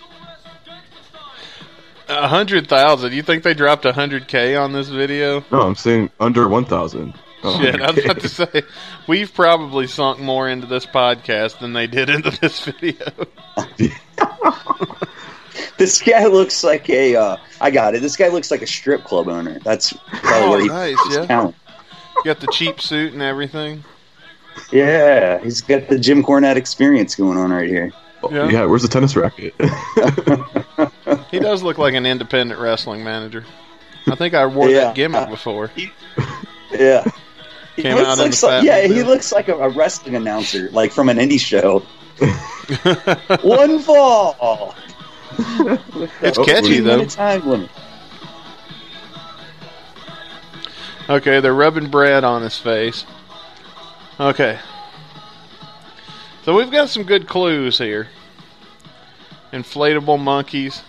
[2.09, 3.13] A hundred thousand.
[3.13, 5.45] You think they dropped a hundred k on this video?
[5.53, 7.15] No, I'm saying under one thousand.
[7.43, 8.63] Oh, Shit, I was about to say
[9.07, 13.07] we've probably sunk more into this podcast than they did into this video.
[15.79, 17.17] This guy looks like a.
[17.17, 18.03] Uh, I got it.
[18.03, 19.59] This guy looks like a strip club owner.
[19.61, 21.27] That's probably Oh, where he nice, his yeah.
[21.27, 21.57] talent.
[22.25, 23.83] Got the cheap suit and everything.
[24.73, 27.93] Yeah, he's got the Jim Cornette experience going on right here.
[28.31, 28.49] Yeah.
[28.51, 28.65] yeah.
[28.67, 29.55] where's the tennis racket?
[31.31, 33.45] He does look like an independent wrestling manager.
[34.09, 34.81] I think I wore Yeah.
[34.87, 35.71] that gimmick before.
[36.73, 37.05] Yeah.
[37.77, 39.69] He Came looks out in like the some- Fat yeah, he looks like a, a
[39.71, 41.81] wrestling announcer, like from an indie show.
[43.43, 44.75] One fall.
[46.23, 46.99] It's Oh, catchy though.
[46.99, 47.69] Minute time.
[51.09, 53.05] Okay, they're rubbing bread on his face.
[54.19, 54.59] Okay.
[56.45, 58.09] So we've got some good clues here.
[59.53, 60.83] Inflatable monkeys,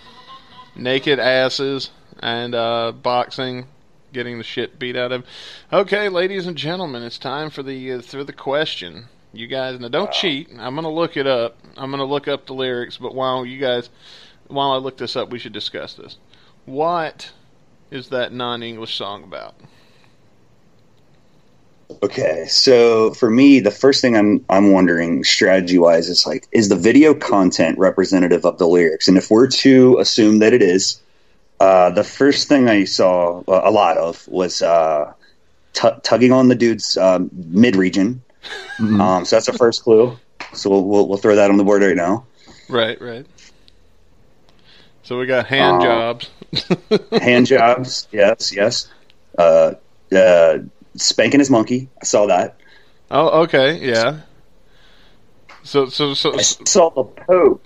[0.76, 3.66] naked asses, and uh, boxing,
[4.12, 5.24] getting the shit beat out of him.
[5.72, 9.06] Okay, ladies and gentlemen, it's time for the uh, for the question.
[9.32, 10.50] You guys now don't cheat.
[10.58, 11.56] I'm gonna look it up.
[11.76, 12.98] I'm gonna look up the lyrics.
[12.98, 13.88] But while you guys,
[14.52, 16.18] while I look this up, we should discuss this.
[16.64, 17.32] What
[17.90, 19.54] is that non-English song about?
[22.02, 26.68] Okay, so for me, the first thing I'm I'm wondering strategy wise is like, is
[26.68, 29.08] the video content representative of the lyrics?
[29.08, 31.00] And if we're to assume that it is,
[31.60, 35.12] uh, the first thing I saw uh, a lot of was uh,
[35.74, 38.22] tu tugging on the dude's um, mid region.
[38.80, 40.18] Um, so that's the first clue.
[40.54, 42.26] So we'll, we'll we'll throw that on the board right now.
[42.68, 43.24] Right, right.
[45.02, 46.30] So we got hand Uh, jobs.
[47.12, 48.88] Hand jobs, yes, yes.
[49.38, 49.72] Uh,
[50.14, 50.58] uh,
[50.96, 52.56] spanking his monkey, I saw that.
[53.10, 54.20] Oh, okay, yeah.
[55.64, 57.64] So, so, so, I saw the Pope.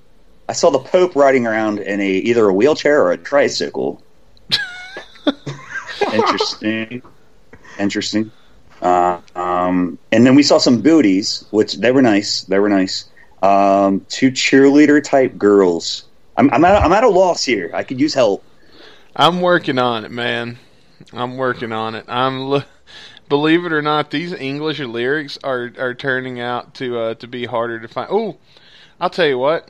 [0.49, 4.01] I saw the Pope riding around in a either a wheelchair or a tricycle.
[6.12, 7.03] Interesting.
[7.78, 8.30] Interesting.
[8.80, 12.43] Uh, um, and then we saw some booties, which they were nice.
[12.43, 13.07] They were nice.
[13.43, 16.06] Um, two cheerleader type girls
[16.37, 17.70] I'm I'm at, I'm at a loss here.
[17.74, 18.45] I could use help.
[19.14, 20.59] I'm working on it, man.
[21.12, 22.05] I'm working on it.
[22.09, 22.62] I'm lo-
[23.28, 27.47] believe it or not, these English lyrics are are turning out to uh, to be
[27.47, 28.09] harder to find.
[28.11, 28.37] Oh,
[29.01, 29.68] I'll tell you what.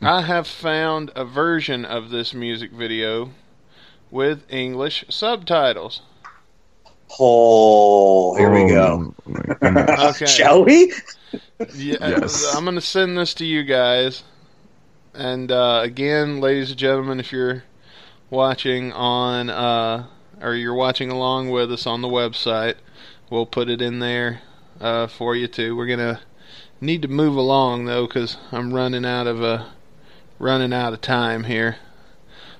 [0.00, 3.30] I have found a version of this music video
[4.10, 6.02] with English subtitles.
[7.18, 9.14] Oh, here we go.
[9.26, 10.00] Oh, my goodness.
[10.22, 10.26] Okay.
[10.26, 10.92] Shall we?
[11.74, 12.54] Yeah, Yes.
[12.54, 14.22] I'm going to send this to you guys.
[15.14, 17.64] And uh, again, ladies and gentlemen, if you're
[18.30, 20.06] watching on uh,
[20.40, 22.76] or you're watching along with us on the website,
[23.28, 24.40] we'll put it in there
[24.80, 25.76] uh, for you too.
[25.76, 26.20] We're gonna
[26.80, 29.66] need to move along though, because I'm running out of uh,
[30.38, 31.76] running out of time here.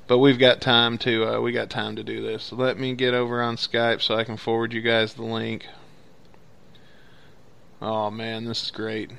[0.07, 2.45] But we've got time to uh, we got time to do this.
[2.45, 5.67] So let me get over on Skype so I can forward you guys the link.
[7.81, 9.11] Oh man, this is great.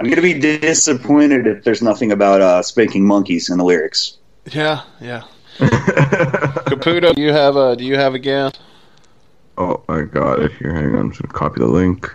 [0.00, 4.16] I'm gonna be disappointed if there's nothing about uh, spanking monkeys in the lyrics.
[4.50, 5.24] Yeah, yeah.
[5.58, 8.54] Caputo, do you have a do you have a guess?
[9.58, 10.72] oh, I got it here.
[10.72, 10.98] Hang on.
[11.00, 12.10] I'm just gonna copy the link,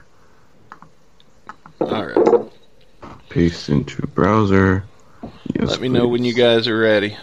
[1.80, 2.52] All right.
[3.30, 4.84] paste into browser.
[5.54, 7.16] Yes, Let me know when you guys are ready.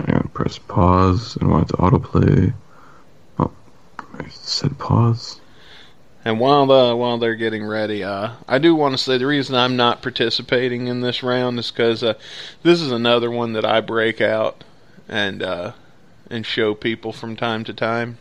[0.00, 2.52] And press pause and want it to autoplay.
[3.38, 3.50] Oh,
[4.18, 5.40] I said pause.
[6.24, 9.56] And while the while they're getting ready, uh, I do want to say the reason
[9.56, 12.14] I'm not participating in this round is because uh,
[12.62, 14.62] this is another one that I break out
[15.08, 15.72] and uh,
[16.30, 18.18] and show people from time to time.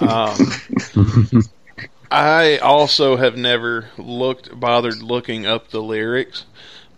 [0.00, 0.36] Um,
[2.10, 6.44] I also have never looked bothered looking up the lyrics,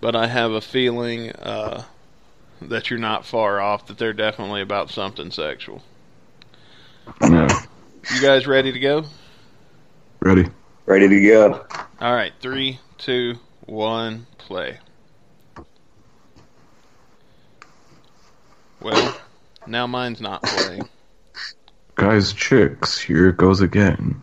[0.01, 1.85] but I have a feeling uh,
[2.61, 3.87] that you're not far off.
[3.87, 5.83] That they're definitely about something sexual.
[7.23, 7.65] Yeah,
[8.13, 9.05] You guys ready to go?
[10.21, 10.47] ready.
[10.87, 11.67] Ready to go.
[12.01, 13.35] All right, three, two,
[13.67, 14.79] one, play.
[18.81, 19.17] Well,
[19.67, 20.89] now mine's not playing.
[21.97, 24.21] Guys, chicks, here it goes again.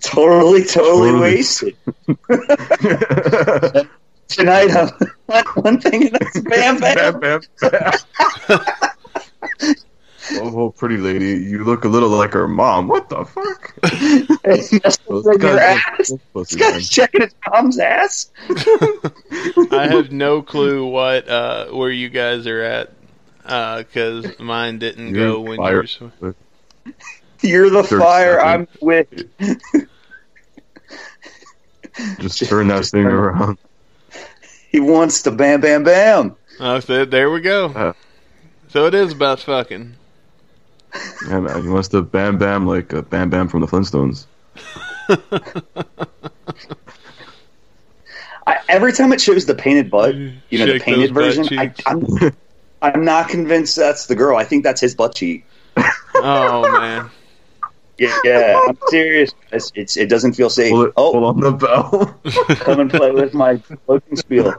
[0.00, 1.20] Totally, totally, Totally.
[1.20, 1.76] wasted.
[4.28, 4.70] Tonight,
[5.28, 7.20] I'm one thing and that's bam, bam.
[7.20, 7.92] bam, bam.
[8.48, 8.91] oh,
[10.40, 12.88] oh, pretty lady, you look a little like her mom.
[12.88, 13.74] What the fuck?
[14.82, 16.12] That's Those in ass.
[16.34, 18.30] This guy's checking his mom's ass.
[19.70, 22.92] I have no clue what uh, where you guys are at
[23.78, 25.98] because mine didn't You're go when fire- yours.
[27.42, 28.40] You're the Third fire.
[28.40, 28.48] second.
[28.48, 29.08] I'm with.
[32.20, 33.58] Just turn that thing around.
[34.70, 36.36] He wants to bam, bam, bam.
[36.58, 37.66] Oh, so there we go.
[37.66, 37.92] Uh.
[38.68, 39.96] So it is about fucking.
[41.28, 44.26] Yeah, uh, man, he wants to bam bam like a bam bam from the Flintstones.
[48.46, 51.84] I, every time it shows the painted butt, you know, the painted version, I, cheeks.
[51.86, 52.06] I'm,
[52.82, 54.36] I'm not convinced that's the girl.
[54.36, 55.44] I think that's his butt cheek.
[56.14, 57.10] Oh man.
[57.98, 59.32] Yeah, yeah I'm serious.
[59.50, 60.70] It's, it's it doesn't feel safe.
[60.70, 62.20] Pull, it, oh, pull on the bell.
[62.56, 64.54] come and play with my floating spiel.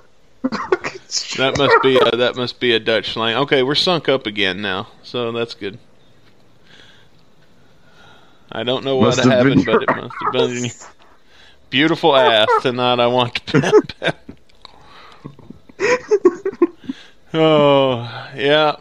[1.37, 3.35] That must be a, that must be a Dutch slang.
[3.37, 5.77] Okay, we're sunk up again now, so that's good.
[8.53, 10.73] I don't know what Must have been happened, but it must have been your
[11.71, 12.99] beautiful ass tonight.
[12.99, 14.15] I want to pat back.
[17.35, 18.01] Oh
[18.35, 18.75] yeah,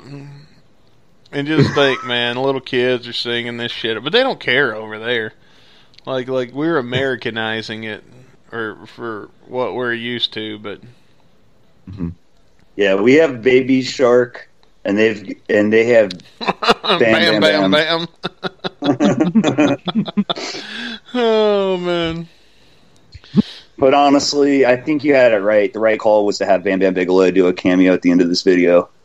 [1.33, 4.99] and just think, man, little kids are singing this shit, but they don't care over
[4.99, 5.33] there.
[6.05, 8.05] Like like we're Americanizing it,
[8.53, 10.83] or for what we're used to, but.
[11.89, 12.11] Mm-hmm.
[12.77, 14.51] Yeah, we have Baby Shark,
[14.85, 18.07] and they've and they have bam, bam, bam, bam.
[21.15, 22.29] Oh man.
[23.79, 25.73] But honestly, I think you had it right.
[25.73, 28.21] The right call was to have Bam Bam Bigelow do a cameo at the end
[28.21, 28.89] of this video.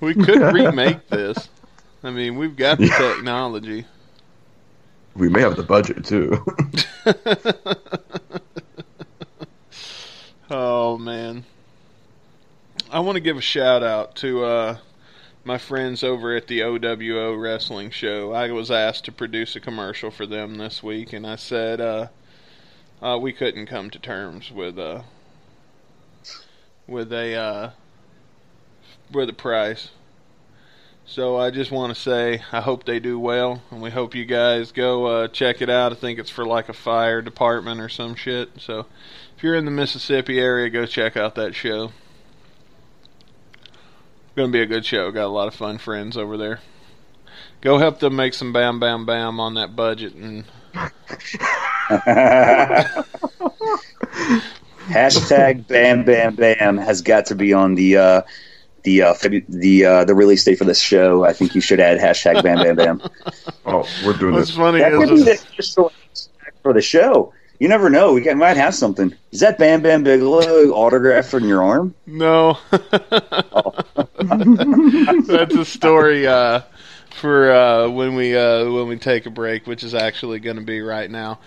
[0.00, 1.48] We could remake this.
[2.02, 3.86] I mean, we've got the technology.
[5.14, 6.44] we may have the budget too.
[10.50, 11.44] Oh man.
[12.90, 14.76] I want to give a shout out to uh,
[15.44, 18.32] my friends over at the OWO Wrestling Show.
[18.32, 22.08] I was asked to produce a commercial for them this week, and I said uh,
[23.02, 25.02] uh, we couldn't come to terms with uh,
[26.86, 27.70] with a uh,
[29.12, 29.90] with a price.
[31.06, 34.24] So I just want to say I hope they do well, and we hope you
[34.24, 35.92] guys go uh, check it out.
[35.92, 38.48] I think it's for like a fire department or some shit.
[38.58, 38.86] So
[39.36, 41.92] if you're in the Mississippi area, go check out that show.
[44.36, 45.10] Gonna be a good show.
[45.10, 46.60] Got a lot of fun friends over there.
[47.60, 50.44] Go help them make some bam bam bam on that budget and
[54.88, 58.22] Hashtag Bam Bam Bam has got to be on the uh,
[58.82, 61.24] the uh, Febu- the uh, the release date for this show.
[61.24, 63.02] I think you should add hashtag Bam Bam Bam.
[63.64, 64.56] Oh, we're doing What's this.
[64.56, 65.92] funny that could be is the official
[66.62, 67.32] for the show.
[67.58, 68.12] You never know.
[68.12, 69.14] We might have something.
[69.30, 71.94] Is that Bam Bam Bigelow autograph on your arm?
[72.06, 72.58] no.
[75.26, 76.62] That's a story uh,
[77.20, 80.62] for uh, when we uh, when we take a break, which is actually going to
[80.62, 81.38] be right now.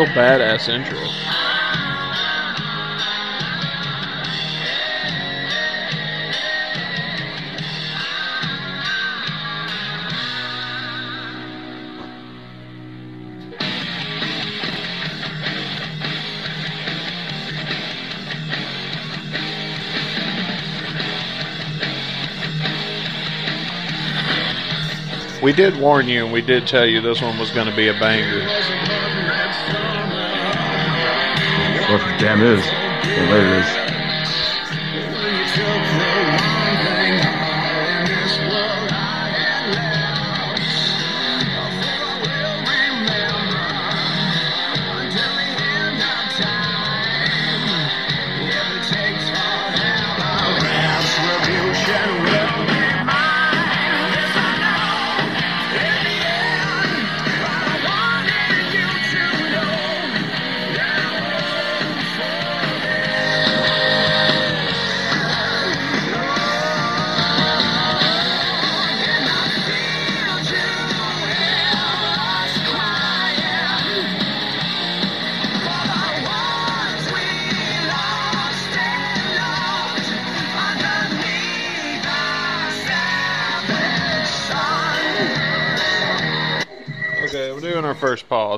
[0.00, 0.98] Real badass intro.
[25.42, 27.88] We did warn you, and we did tell you this one was going to be
[27.88, 28.99] a banger.
[32.20, 32.62] Damn is?
[32.66, 33.89] And there it is.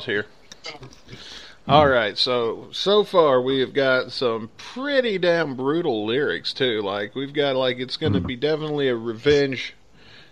[0.03, 0.27] Pause here.
[1.69, 6.83] All right, so so far we have got some pretty damn brutal lyrics too.
[6.83, 9.75] Like we've got like it's going to be definitely a revenge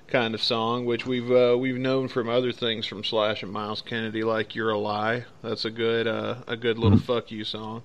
[0.08, 3.80] kind of song, which we've uh, we've known from other things from Slash and Myles
[3.80, 7.84] Kennedy, like "You're a Lie." That's a good uh, a good little fuck you song.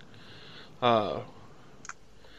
[0.81, 1.19] Uh,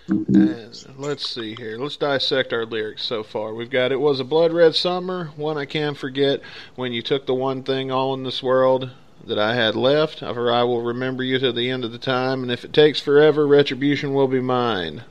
[0.08, 1.78] and let's see here.
[1.78, 3.54] Let's dissect our lyrics so far.
[3.54, 6.40] We've got it was a blood red summer, one I can't forget.
[6.74, 8.90] When you took the one thing all in this world
[9.24, 12.42] that I had left, for I will remember you to the end of the time,
[12.42, 15.02] and if it takes forever, retribution will be mine.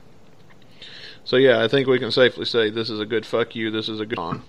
[1.24, 3.70] So yeah, I think we can safely say this is a good fuck you.
[3.70, 4.42] This is a good song.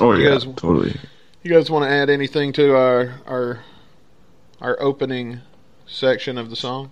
[0.00, 0.96] Oh You yeah, guys- totally.
[1.42, 3.64] You guys want to add anything to our our
[4.60, 5.40] our opening
[5.86, 6.90] section of the song?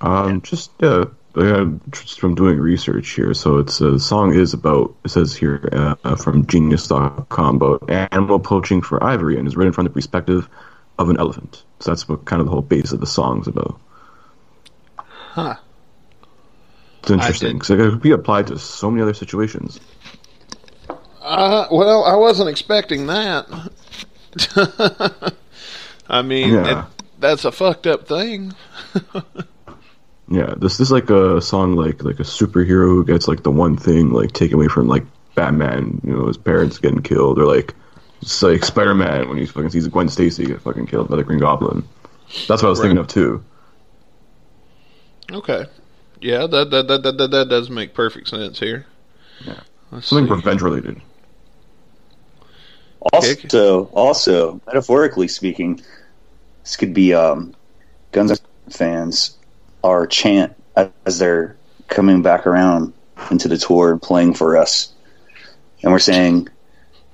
[0.00, 1.04] Um, just yeah,
[1.36, 3.34] yeah, just from doing research here.
[3.34, 4.94] So it's a song is about.
[5.04, 9.72] It says here uh, uh, from Genius.com about animal poaching for ivory, and is written
[9.72, 10.48] from the perspective
[10.98, 11.64] of an elephant.
[11.80, 13.80] So that's what kind of the whole base of the song's about.
[14.96, 15.56] Huh.
[17.00, 19.80] It's interesting because it could be applied to so many other situations.
[21.20, 23.46] Uh, well, I wasn't expecting that.
[26.08, 26.86] I mean, Yeah.
[26.86, 28.54] it, that's a fucked up thing.
[30.28, 33.50] Yeah, this this is like a song like like a superhero who gets like the
[33.50, 35.04] one thing like taken away from like
[35.34, 37.74] Batman, you know, his parents getting killed, or like
[38.22, 41.24] it's like Spider Man when he fucking sees Gwen Stacy get fucking killed by the
[41.24, 41.84] Green Goblin.
[42.48, 43.44] That's what I was thinking of too.
[45.30, 45.66] Okay.
[46.20, 48.86] Yeah, that that that that, that, that does make perfect sense here.
[49.44, 49.60] Yeah.
[49.90, 50.34] Let's Something see.
[50.34, 51.00] revenge related.
[53.12, 55.82] Also, also metaphorically speaking,
[56.62, 57.54] this could be um,
[58.12, 59.36] Guns N' Roses fans
[59.84, 60.54] our chant
[61.06, 61.56] as they're
[61.88, 62.92] coming back around
[63.30, 64.92] into the tour and playing for us,
[65.82, 66.48] and we're saying,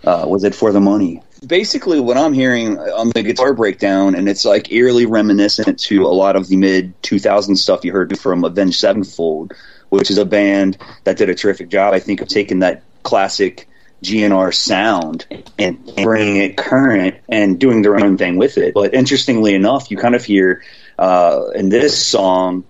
[0.04, 4.28] uh, "Was it for the money?" Basically, what I'm hearing on the guitar breakdown, and
[4.28, 8.44] it's like eerily reminiscent to a lot of the mid 2000s stuff you heard from
[8.44, 9.52] Avenged Sevenfold,
[9.88, 13.66] which is a band that did a terrific job, I think, of taking that classic
[14.02, 15.26] GNR sound
[15.58, 18.74] and bringing it current and doing their own thing with it.
[18.74, 20.62] But interestingly enough, you kind of hear
[20.98, 22.64] uh, in this song,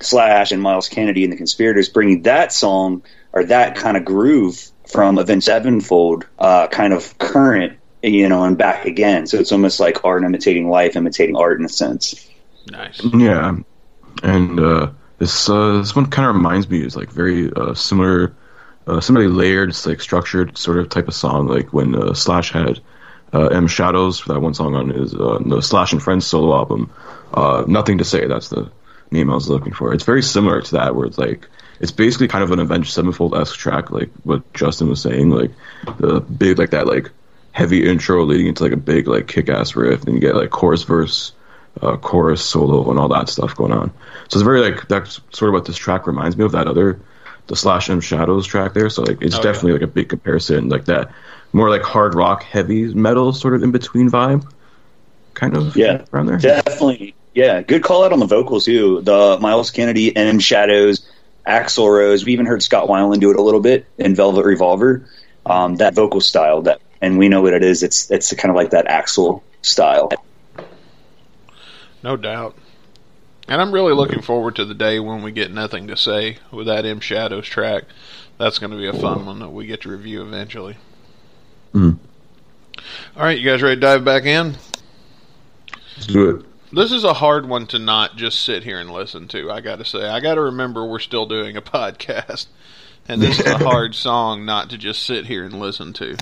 [0.00, 4.70] Slash and Myles Kennedy and the Conspirators bringing that song or that kind of groove
[4.86, 9.26] from Avenged Sevenfold, uh, kind of current, you know, and back again.
[9.26, 12.28] So it's almost like art imitating life, imitating art in a sense.
[12.70, 13.02] Nice.
[13.04, 13.56] Yeah,
[14.22, 18.34] and uh, this uh, this one kind of reminds me is like very uh, similar,
[18.86, 22.52] uh, similarly layered, it's like structured sort of type of song, like when uh, Slash
[22.52, 22.80] had
[23.32, 26.54] uh, M Shadows for that one song on his uh, the Slash and Friends solo
[26.54, 26.92] album.
[27.34, 28.26] Uh, Nothing to say.
[28.26, 28.70] That's the
[29.10, 29.92] name I was looking for.
[29.92, 31.48] It's very similar to that, where it's like
[31.80, 35.50] it's basically kind of an Avenged Sevenfold esque track, like what Justin was saying, like
[35.98, 37.10] the big like that like
[37.52, 40.50] heavy intro leading into like a big like kick ass riff, and you get like
[40.50, 41.32] chorus verse,
[41.82, 43.90] uh, chorus solo, and all that stuff going on.
[44.28, 47.00] So it's very like that's sort of what this track reminds me of that other
[47.46, 48.90] the Slash M Shadows track there.
[48.90, 49.42] So like it's Oh, yeah.
[49.42, 51.10] definitely like a big comparison, like that
[51.52, 54.46] more like hard rock, heavy metal sort of in between vibe,
[55.34, 56.02] kind of Yeah.
[56.12, 56.38] around there.
[56.38, 57.14] Definitely.
[57.34, 59.02] Yeah, good call out on the vocals too.
[59.02, 61.06] The Myles Kennedy, M Shadows,
[61.46, 62.24] Axl Rose.
[62.24, 65.06] We even heard Scott Weiland do it a little bit in Velvet Revolver.
[65.44, 67.82] Um, that vocal style, that, and we know what it is.
[67.84, 70.10] It's it's kind of like that Axl style.
[72.02, 72.56] No doubt.
[73.48, 76.66] And I'm really looking forward to the day when we get nothing to say with
[76.66, 77.84] that M Shadows track.
[78.38, 80.76] That's going to be a fun one that we get to review eventually.
[81.74, 81.98] Mhm.
[83.16, 84.56] All right, you guys ready to dive back in?
[85.96, 86.44] Let's do it.
[86.72, 89.50] This is a hard one to not just sit here and listen to.
[89.50, 92.46] I got to say, I got to remember we're still doing a podcast,
[93.08, 96.16] and this is a hard song not to just sit here and listen to.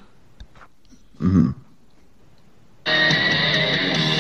[2.87, 4.14] How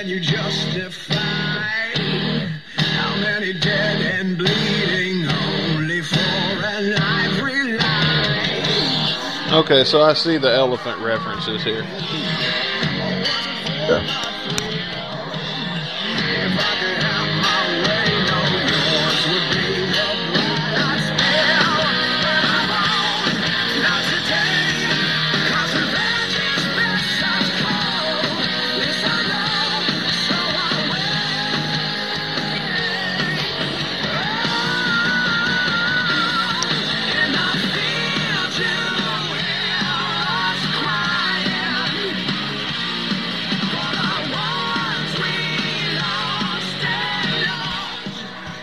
[0.00, 1.14] can you justify?
[2.78, 9.52] How many dead and bleeding only for an ivory line?
[9.52, 11.82] Okay, so I see the elephant references here.
[13.90, 14.29] Yeah.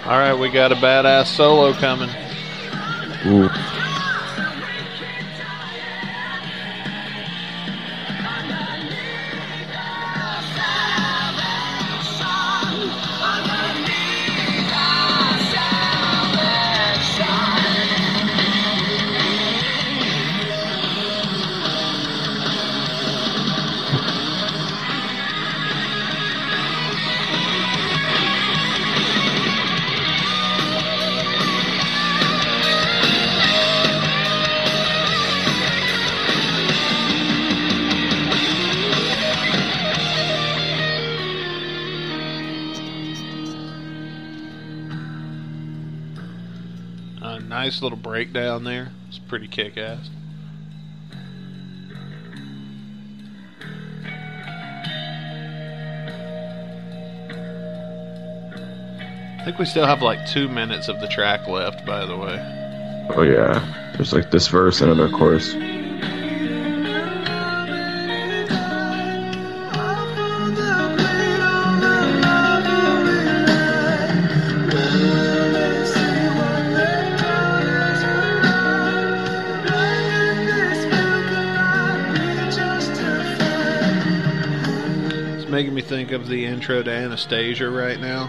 [0.07, 2.09] All right, we got a badass solo coming.
[3.25, 3.49] Ooh.
[48.31, 48.91] Breakdown there.
[49.07, 50.09] It's pretty kick ass.
[59.39, 62.37] I think we still have like two minutes of the track left, by the way.
[63.15, 63.93] Oh yeah.
[63.95, 65.53] There's like this verse and another chorus.
[86.17, 88.27] Of the intro to Anastasia right now.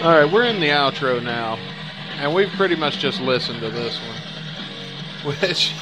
[0.00, 1.58] Outro now,
[2.16, 5.72] and we've pretty much just listened to this one, which.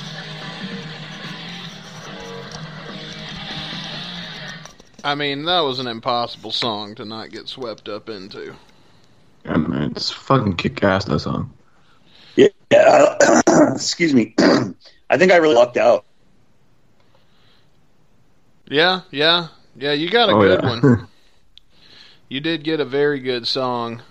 [5.04, 8.54] I mean, that was an impossible song to not get swept up into.
[9.44, 11.52] Yeah, man, it's fucking kick ass that song.
[12.36, 13.42] Yeah, uh,
[13.74, 14.34] excuse me.
[15.10, 16.04] I think I really lucked out.
[18.68, 19.92] Yeah, yeah, yeah.
[19.92, 20.68] You got a Oh, good yeah.
[20.68, 21.08] one.
[22.30, 24.02] You did get a very good song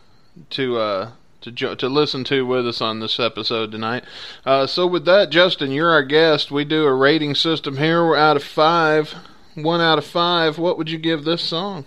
[0.51, 1.11] to uh
[1.41, 4.03] to jo- to listen to with us on this episode tonight.
[4.45, 6.51] Uh, so with that, Justin, you're our guest.
[6.51, 8.05] We do a rating system here.
[8.05, 9.13] We're out of five.
[9.55, 10.57] One out of five.
[10.57, 11.85] What would you give this song?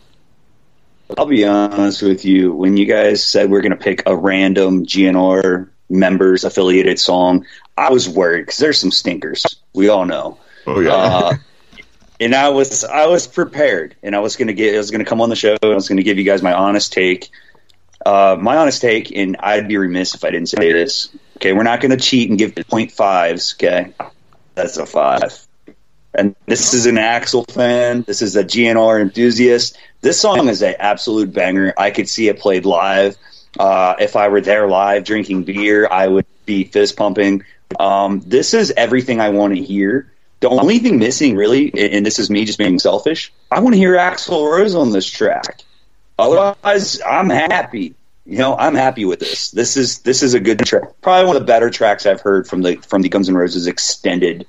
[1.18, 2.52] I'll be honest with you.
[2.52, 7.44] When you guys said we're going to pick a random GNR members affiliated song,
[7.76, 9.44] I was worried because there's some stinkers.
[9.74, 10.38] We all know.
[10.66, 10.92] Oh yeah.
[10.92, 11.34] Uh,
[12.20, 15.20] and I was I was prepared, and I was gonna get I was gonna come
[15.20, 17.30] on the show, and I was gonna give you guys my honest take.
[18.04, 21.10] Uh, my honest take, and I'd be remiss if I didn't say this.
[21.36, 23.54] Okay, we're not gonna cheat and give point fives.
[23.54, 23.92] Okay,
[24.54, 25.46] that's a five.
[26.14, 28.02] And this is an Axl fan.
[28.02, 29.78] This is a GNR enthusiast.
[30.00, 31.72] This song is an absolute banger.
[31.78, 33.16] I could see it played live.
[33.58, 37.44] Uh, if I were there live drinking beer, I would be fist pumping.
[37.78, 40.10] Um, this is everything I want to hear.
[40.40, 43.78] The only thing missing, really, and this is me just being selfish, I want to
[43.78, 45.62] hear Axl Rose on this track.
[46.20, 47.94] Otherwise, I'm happy.
[48.26, 49.50] You know, I'm happy with this.
[49.50, 50.84] This is this is a good track.
[51.00, 53.66] Probably one of the better tracks I've heard from the from the Guns N' Roses
[53.66, 54.46] extended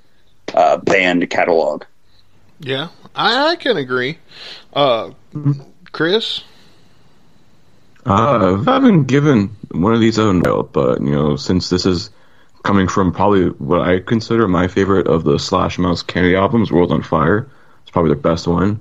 [0.54, 1.86] uh, band catalog.
[2.60, 4.18] Yeah, I, I can agree.
[4.74, 5.12] Uh,
[5.92, 6.44] Chris,
[8.06, 12.10] Uh, I haven't given one of these a while, but you know, since this is
[12.64, 16.92] coming from probably what I consider my favorite of the Slash Myles Kennedy albums, World
[16.92, 17.50] on Fire,
[17.82, 18.80] it's probably their best one.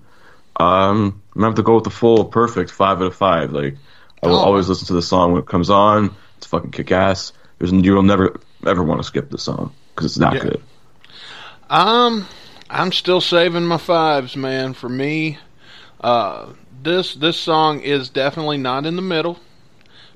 [0.57, 3.53] Um, I'm gonna have to go with the full perfect five out of five.
[3.53, 3.77] Like,
[4.23, 4.45] I will Oh.
[4.45, 6.15] always listen to the song when it comes on.
[6.39, 7.33] It's fucking kick ass.
[7.59, 10.41] There's you'll never ever want to skip the song because it's not Yeah.
[10.41, 10.63] good.
[11.69, 12.27] um,
[12.69, 14.75] I'm still saving my fives, man.
[14.75, 15.39] For me,
[16.01, 16.47] uh,
[16.83, 19.39] this this song is definitely not in the middle,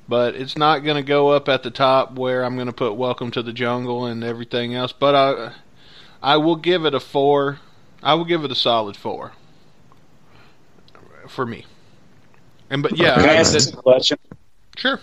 [0.08, 2.94] but it's not going to go up at the top where I'm going to put
[2.96, 4.92] "Welcome to the Jungle" and everything else.
[4.92, 5.52] But I
[6.22, 7.60] I will give it a four.
[8.02, 9.32] I will give it a solid four
[11.29, 11.64] for me.
[12.70, 14.18] And but yeah, Can I ask this question?
[14.77, 15.01] sure.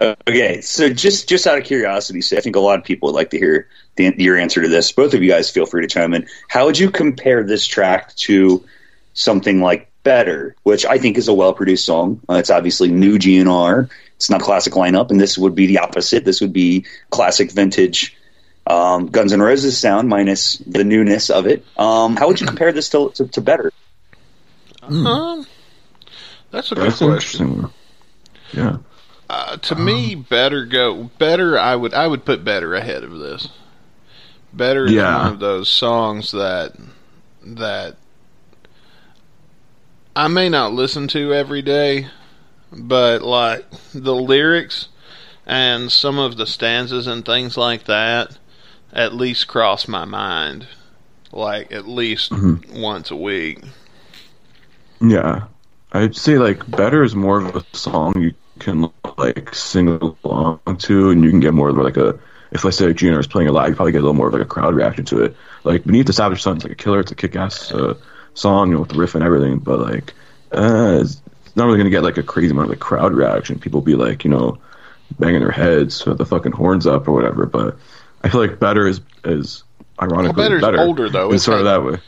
[0.00, 3.14] Okay, so just just out of curiosity, so I think a lot of people would
[3.14, 4.90] like to hear the, your answer to this.
[4.90, 6.26] Both of you guys, feel free to chime in.
[6.48, 8.64] How would you compare this track to
[9.12, 12.20] something like "Better," which I think is a well produced song?
[12.28, 13.90] Uh, it's obviously new GNR.
[14.16, 16.24] It's not classic lineup, and this would be the opposite.
[16.24, 18.16] This would be classic vintage
[18.66, 21.64] um, Guns N' Roses sound minus the newness of it.
[21.76, 23.72] Um, how would you compare this to, to, to "Better"?
[24.82, 25.46] Um,
[26.50, 27.70] that's a good That's question.
[28.52, 28.78] Yeah.
[29.30, 31.58] Uh, to me, better go better.
[31.58, 33.48] I would I would put better ahead of this.
[34.52, 35.16] Better is Yeah.
[35.24, 36.74] one of those songs that
[37.44, 37.96] that
[40.14, 42.08] I may not listen to every day,
[42.70, 43.64] but like
[43.94, 44.88] the lyrics
[45.46, 48.36] and some of the stanzas and things like that
[48.92, 50.66] at least cross my mind
[51.32, 52.30] like at least
[52.70, 53.60] once a week.
[55.02, 55.44] Yeah,
[55.92, 61.10] I'd say like better is more of a song you can like sing along to,
[61.10, 62.18] and you can get more of like a.
[62.52, 64.34] If let's say Junior is playing a lot, you probably get a little more of
[64.34, 65.36] like a crowd reaction to it.
[65.64, 67.94] Like Beneath the Savage Sun, it's like a killer, it's a kick-ass uh,
[68.34, 69.58] song, you know, with the riff and everything.
[69.58, 70.12] But like,
[70.52, 71.20] uh, it's
[71.56, 73.58] not really gonna get like a crazy amount of like crowd reaction.
[73.58, 74.58] People be like, you know,
[75.18, 77.46] banging their heads with the fucking horns up or whatever.
[77.46, 77.78] But
[78.22, 79.64] I feel like better is is
[80.00, 80.78] ironically Well, better.
[80.78, 81.28] older, though.
[81.28, 81.98] It's It's sort of that way.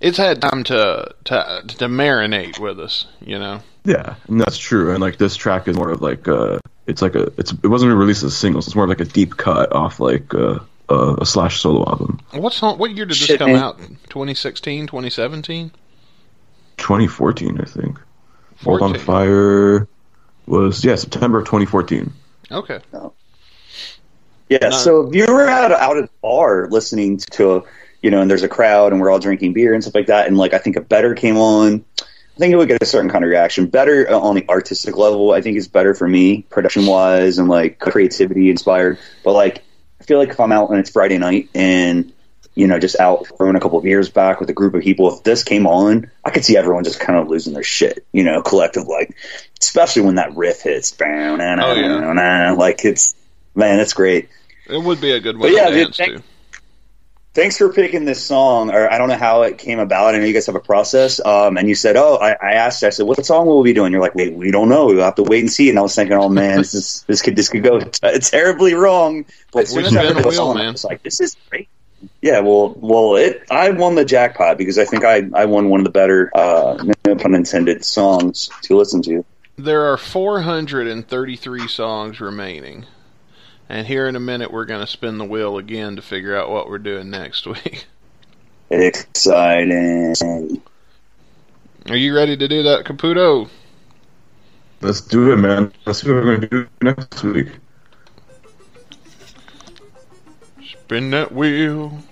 [0.00, 3.60] It's had time to to to marinate with us, you know.
[3.84, 4.92] Yeah, and that's true.
[4.92, 7.94] And like this track is more of like uh it's like a it's it wasn't
[7.94, 8.66] released as singles.
[8.66, 12.20] It's more of like a deep cut off like uh, uh, a Slash solo album.
[12.32, 12.78] What song?
[12.78, 13.62] What year did this Shit, come man.
[13.62, 13.78] out?
[13.78, 15.70] 2016, 2017?
[16.78, 17.98] 2014, I think.
[18.64, 19.86] World on Fire
[20.46, 22.12] was yeah September of 2014.
[22.50, 22.80] Okay.
[24.48, 24.70] Yeah, No.
[24.70, 27.62] so if you were out out at the bar listening to, a,
[28.02, 30.26] you know, and there's a crowd and we're all drinking beer and stuff like that,
[30.28, 33.10] and like I think a better came on, I think it would get a certain
[33.10, 33.66] kind of reaction.
[33.66, 37.78] Better on the artistic level, I think is better for me, production wise and like
[37.78, 38.98] creativity inspired.
[39.24, 39.62] But like,
[40.00, 42.12] I feel like if I'm out and it's Friday night and
[42.54, 45.14] you know just out throwing a couple of beers back with a group of people,
[45.14, 48.24] if this came on, I could see everyone just kind of losing their shit, you
[48.24, 49.14] know, collective like,
[49.60, 52.52] especially when that riff hits, Oh, yeah.
[52.52, 53.14] like it's
[53.54, 54.28] man, it's great.
[54.66, 56.22] It would be a good one But yeah, to dude, dance thank- to.
[57.34, 58.70] Thanks for picking this song.
[58.70, 60.14] Or I don't know how it came about.
[60.14, 61.24] I know you guys have a process.
[61.24, 62.82] Um, and you said, oh, I, I asked.
[62.82, 63.92] I said, what song will we be doing?
[63.92, 64.86] You're like, wait, we don't know.
[64.86, 65.70] We'll have to wait and see.
[65.70, 68.74] And I was thinking, oh man, this is this could this could go t- terribly
[68.74, 69.24] wrong.
[69.52, 71.68] But as soon as I heard the song, I was like, this is great.
[72.22, 73.42] Yeah, well, well, it.
[73.50, 76.82] I won the jackpot because I think I, I won one of the better, uh,
[77.06, 79.22] no pun intended, songs to listen to.
[79.58, 82.86] There are 433 songs remaining.
[83.70, 86.50] And here in a minute, we're going to spin the wheel again to figure out
[86.50, 87.86] what we're doing next week.
[88.68, 90.60] Exciting.
[91.88, 93.48] Are you ready to do that, Caputo?
[94.80, 95.72] Let's do it, man.
[95.86, 97.48] Let's see what we're gonna do next week.
[100.66, 102.02] Spin that wheel.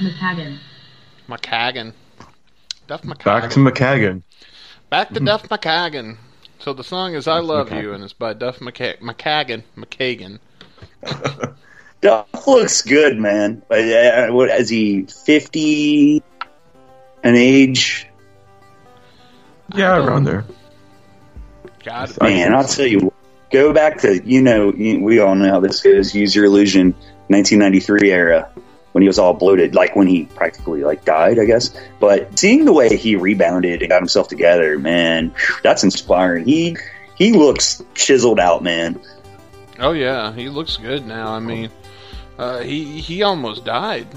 [0.00, 0.58] You by Duff McKagan.
[1.28, 1.92] McKagan.
[2.86, 3.24] Duff McKagan.
[3.24, 4.22] back to McKagan.
[4.88, 6.16] Back to Duff McKagan.
[6.58, 9.62] So the song is I Love You, and it's by Duff McKa- McKagan.
[9.76, 10.38] McKagan.
[12.00, 13.62] Duff looks good, man.
[13.68, 15.02] But, uh, what is he?
[15.02, 16.22] Fifty
[17.22, 18.06] an age?
[19.74, 20.44] Yeah, around there.
[21.84, 23.12] God, Man, I'll tell you.
[23.50, 26.14] Go back to you know we all know how this goes.
[26.14, 26.92] Use your illusion,
[27.28, 28.50] 1993 era
[28.92, 31.70] when he was all bloated, like when he practically like died, I guess.
[31.98, 35.32] But seeing the way he rebounded and got himself together, man,
[35.62, 36.44] that's inspiring.
[36.44, 36.76] He
[37.16, 39.00] he looks chiseled out, man.
[39.78, 41.32] Oh yeah, he looks good now.
[41.32, 41.70] I mean,
[42.38, 44.06] uh, he he almost died.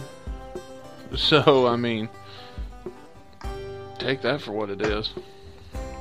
[1.15, 2.09] So I mean,
[3.99, 5.11] take that for what it is.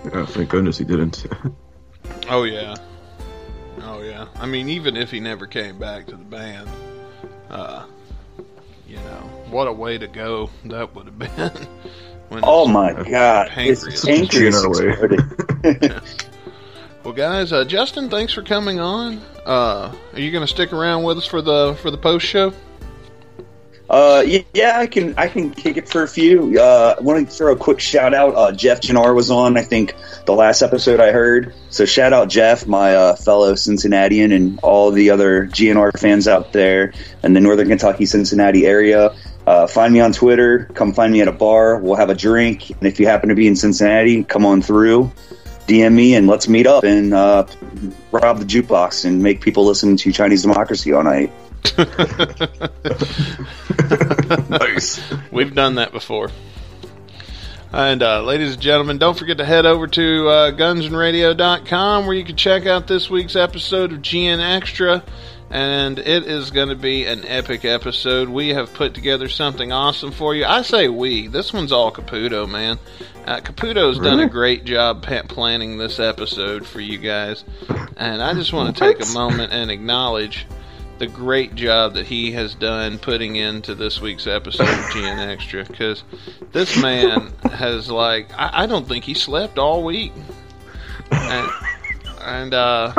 [0.07, 1.27] Yeah, thank goodness he didn't.
[2.29, 2.77] Oh yeah,
[3.83, 4.27] oh yeah.
[4.37, 6.69] I mean, even if he never came back to the band,
[7.51, 7.85] uh,
[8.93, 11.31] you know, what a way to go that would have been.
[12.29, 13.85] when Oh my god, Pancreas.
[13.85, 16.03] his pancreas Such a
[17.03, 19.21] Well, guys, uh, Justin, thanks for coming on.
[19.47, 22.53] Uh, are you going to stick around with us for the for the post show?
[23.91, 24.25] Uh,
[24.55, 26.59] yeah, I can I can kick it for a few.
[26.59, 28.35] Uh, I want to throw a quick shout out.
[28.35, 31.55] Uh, Jeff Jannar was on, I think, the last episode I heard.
[31.69, 36.53] So shout out Jeff, my uh, fellow Cincinnatian, and all the other GNR fans out
[36.53, 39.15] there in the Northern Kentucky Cincinnati area.
[39.47, 40.71] Uh, find me on Twitter.
[40.75, 41.79] Come find me at a bar.
[41.79, 45.13] We'll have a drink, and if you happen to be in Cincinnati, come on through.
[45.67, 47.47] DM me and let's meet up and uh,
[48.11, 51.31] rob the jukebox and make people listen to Chinese Democracy all night.
[54.51, 55.01] nice.
[55.31, 56.31] We've done that before.
[57.73, 62.25] And uh, ladies and gentlemen, don't forget to head over to uh, gunsandradio.com where you
[62.25, 65.03] can check out this week's episode of GN Extra.
[65.53, 68.31] And it is going to be an epic episode.
[68.31, 70.47] We have put together something awesome for you.
[70.47, 71.27] I say we.
[71.27, 72.79] This one's all Caputo, man.
[73.27, 77.45] Uh, Caputo's done a great job planning this episode for you guys.
[77.99, 80.47] And I just want to take a moment and acknowledge
[80.97, 85.65] the great job that he has done putting into this week's episode of GN Extra
[85.65, 86.03] because
[86.53, 90.13] this man has like I, I don't think he slept all week,
[91.11, 91.51] and,
[92.21, 92.95] and uh,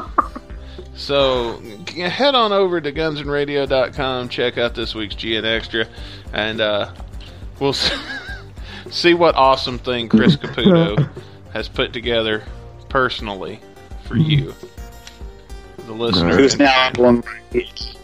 [0.95, 1.59] so
[1.95, 5.87] head on over to gunsandradio.com, check out this week's GN Extra,
[6.33, 6.93] and uh,
[7.59, 7.73] we'll
[8.89, 11.09] see what awesome thing Chris Caputo
[11.53, 12.43] has put together
[12.89, 13.59] personally
[14.07, 14.53] for you,
[15.85, 16.35] the listener.
[16.35, 17.23] Who's now one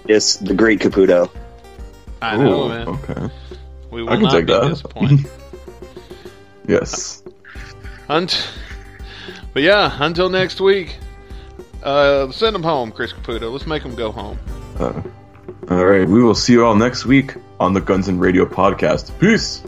[0.07, 1.29] is the great Caputo.
[2.21, 2.87] I know, Ooh, man.
[2.87, 3.33] okay.
[3.91, 4.67] We will I can not take be that.
[4.69, 5.29] disappointed.
[6.67, 7.23] Yes.
[8.09, 8.47] Unt-
[9.53, 10.97] but yeah, until next week,
[11.83, 13.51] uh, send them home, Chris Caputo.
[13.51, 14.39] Let's make them go home.
[14.77, 15.01] Uh,
[15.69, 16.07] all right.
[16.07, 19.17] We will see you all next week on the Guns and Radio podcast.
[19.19, 19.63] Peace.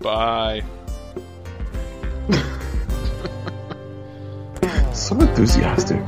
[0.00, 0.62] Bye.
[4.98, 6.04] So enthusiastic.